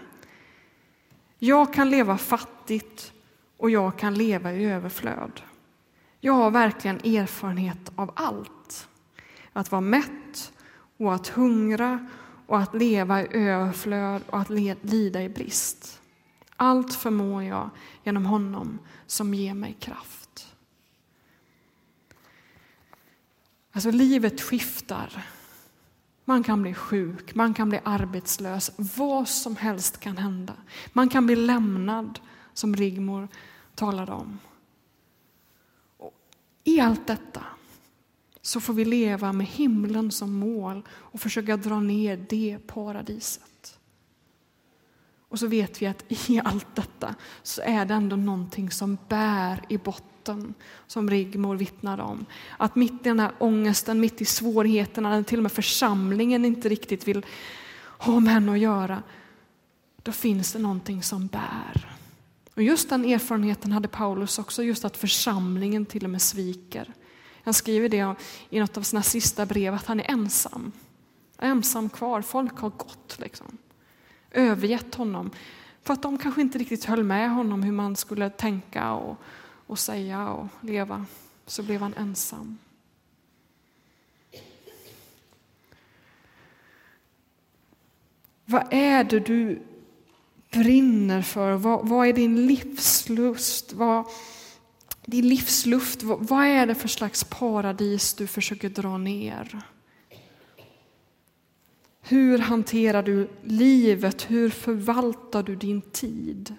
Jag 1.38 1.72
kan 1.72 1.90
leva 1.90 2.18
fattigt 2.18 3.12
och 3.56 3.70
jag 3.70 3.98
kan 3.98 4.14
leva 4.14 4.52
i 4.52 4.64
överflöd. 4.64 5.40
Jag 6.20 6.32
har 6.32 6.50
verkligen 6.50 6.96
erfarenhet 6.96 7.92
av 7.96 8.12
allt. 8.16 8.88
Att 9.52 9.70
vara 9.70 9.80
mätt 9.80 10.52
och 10.96 11.14
att 11.14 11.28
hungra 11.28 12.06
och 12.46 12.58
att 12.58 12.74
leva 12.74 13.22
i 13.22 13.28
överflöd 13.30 14.22
och 14.26 14.40
att 14.40 14.50
lida 14.82 15.22
i 15.22 15.28
brist. 15.28 16.00
Allt 16.56 16.94
förmår 16.94 17.42
jag 17.42 17.70
genom 18.04 18.26
honom 18.26 18.78
som 19.06 19.34
ger 19.34 19.54
mig 19.54 19.76
kraft. 19.80 20.23
Alltså 23.74 23.90
livet 23.90 24.40
skiftar. 24.40 25.26
Man 26.24 26.42
kan 26.42 26.62
bli 26.62 26.74
sjuk, 26.74 27.34
man 27.34 27.54
kan 27.54 27.68
bli 27.68 27.80
arbetslös, 27.84 28.70
vad 28.76 29.28
som 29.28 29.56
helst 29.56 30.00
kan 30.00 30.16
hända. 30.16 30.54
Man 30.92 31.08
kan 31.08 31.26
bli 31.26 31.36
lämnad, 31.36 32.20
som 32.52 32.76
Rigmor 32.76 33.28
talade 33.74 34.12
om. 34.12 34.38
Och 35.98 36.12
I 36.64 36.80
allt 36.80 37.06
detta 37.06 37.44
så 38.42 38.60
får 38.60 38.74
vi 38.74 38.84
leva 38.84 39.32
med 39.32 39.46
himlen 39.46 40.10
som 40.10 40.32
mål 40.32 40.82
och 40.90 41.20
försöka 41.20 41.56
dra 41.56 41.80
ner 41.80 42.26
det 42.28 42.58
paradiset. 42.66 43.78
Och 45.28 45.38
så 45.38 45.46
vet 45.46 45.82
vi 45.82 45.86
att 45.86 46.28
i 46.28 46.40
allt 46.44 46.76
detta 46.76 47.14
så 47.42 47.62
är 47.62 47.84
det 47.84 47.94
ändå 47.94 48.16
någonting 48.16 48.70
som 48.70 48.98
bär 49.08 49.60
i 49.68 49.78
botten, 49.78 50.13
som 50.86 51.10
Rigmor 51.10 51.56
vittnade 51.56 52.02
om. 52.02 52.26
Att 52.56 52.76
mitt 52.76 52.92
i 52.92 53.08
den 53.08 53.20
här 53.20 53.32
ångesten, 53.38 54.00
mitt 54.00 54.20
i 54.20 54.24
svårigheterna, 54.24 55.10
när 55.10 55.22
till 55.22 55.38
och 55.38 55.42
med 55.42 55.52
församlingen 55.52 56.44
inte 56.44 56.68
riktigt 56.68 57.08
vill 57.08 57.26
ha 57.98 58.20
med 58.20 58.34
henne 58.34 58.52
att 58.52 58.58
göra, 58.58 59.02
då 60.02 60.12
finns 60.12 60.52
det 60.52 60.58
någonting 60.58 61.02
som 61.02 61.26
bär. 61.26 61.96
Och 62.54 62.62
just 62.62 62.88
den 62.88 63.04
erfarenheten 63.04 63.72
hade 63.72 63.88
Paulus 63.88 64.38
också, 64.38 64.62
just 64.62 64.84
att 64.84 64.96
församlingen 64.96 65.86
till 65.86 66.04
och 66.04 66.10
med 66.10 66.22
sviker. 66.22 66.92
Han 67.44 67.54
skriver 67.54 67.88
det 67.88 68.14
i 68.50 68.60
något 68.60 68.76
av 68.76 68.82
sina 68.82 69.02
sista 69.02 69.46
brev, 69.46 69.74
att 69.74 69.86
han 69.86 70.00
är 70.00 70.10
ensam. 70.10 70.72
Ensam 71.38 71.88
kvar, 71.88 72.22
folk 72.22 72.58
har 72.58 72.70
gått. 72.70 73.16
Liksom. 73.18 73.58
Övergett 74.30 74.94
honom. 74.94 75.30
För 75.82 75.94
att 75.94 76.02
de 76.02 76.18
kanske 76.18 76.40
inte 76.40 76.58
riktigt 76.58 76.84
höll 76.84 77.04
med 77.04 77.30
honom 77.30 77.62
hur 77.62 77.72
man 77.72 77.96
skulle 77.96 78.30
tänka 78.30 78.92
och, 78.92 79.16
och 79.74 79.78
säga 79.78 80.28
och 80.28 80.46
leva. 80.60 81.06
Så 81.46 81.62
blev 81.62 81.80
han 81.80 81.94
ensam. 81.94 82.58
Vad 88.44 88.66
är 88.70 89.04
det 89.04 89.20
du 89.20 89.62
brinner 90.50 91.22
för? 91.22 91.52
Vad, 91.52 91.88
vad 91.88 92.08
är 92.08 92.12
din 92.12 92.46
livslust? 92.46 93.72
Vad, 93.72 94.04
din 95.06 95.28
livsluft, 95.28 96.02
vad, 96.02 96.28
vad 96.28 96.44
är 96.44 96.66
det 96.66 96.74
för 96.74 96.88
slags 96.88 97.24
paradis 97.24 98.14
du 98.14 98.26
försöker 98.26 98.68
dra 98.68 98.98
ner? 98.98 99.62
Hur 102.00 102.38
hanterar 102.38 103.02
du 103.02 103.28
livet? 103.42 104.30
Hur 104.30 104.50
förvaltar 104.50 105.42
du 105.42 105.56
din 105.56 105.82
tid? 105.82 106.54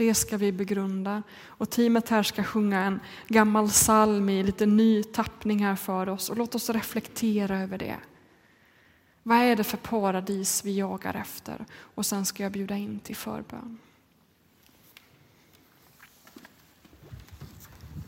Det 0.00 0.14
ska 0.14 0.36
vi 0.36 0.52
begrunda. 0.52 1.22
Och 1.46 1.70
teamet 1.70 2.08
här 2.08 2.22
ska 2.22 2.44
sjunga 2.44 2.84
en 2.84 3.00
gammal 3.28 3.68
psalm 3.68 4.28
i 4.28 4.42
lite 4.42 4.66
ny 4.66 5.02
tappning 5.02 5.64
här 5.64 5.76
för 5.76 6.08
oss. 6.08 6.30
Och 6.30 6.36
låt 6.36 6.54
oss 6.54 6.70
reflektera 6.70 7.58
över 7.58 7.78
det. 7.78 7.96
Vad 9.22 9.38
är 9.38 9.56
det 9.56 9.64
för 9.64 9.76
paradis 9.76 10.64
vi 10.64 10.78
jagar 10.78 11.14
efter? 11.14 11.64
Och 11.72 12.06
sen 12.06 12.26
ska 12.26 12.42
jag 12.42 12.52
bjuda 12.52 12.76
in 12.76 13.00
till 13.00 13.16
förbön. 13.16 13.78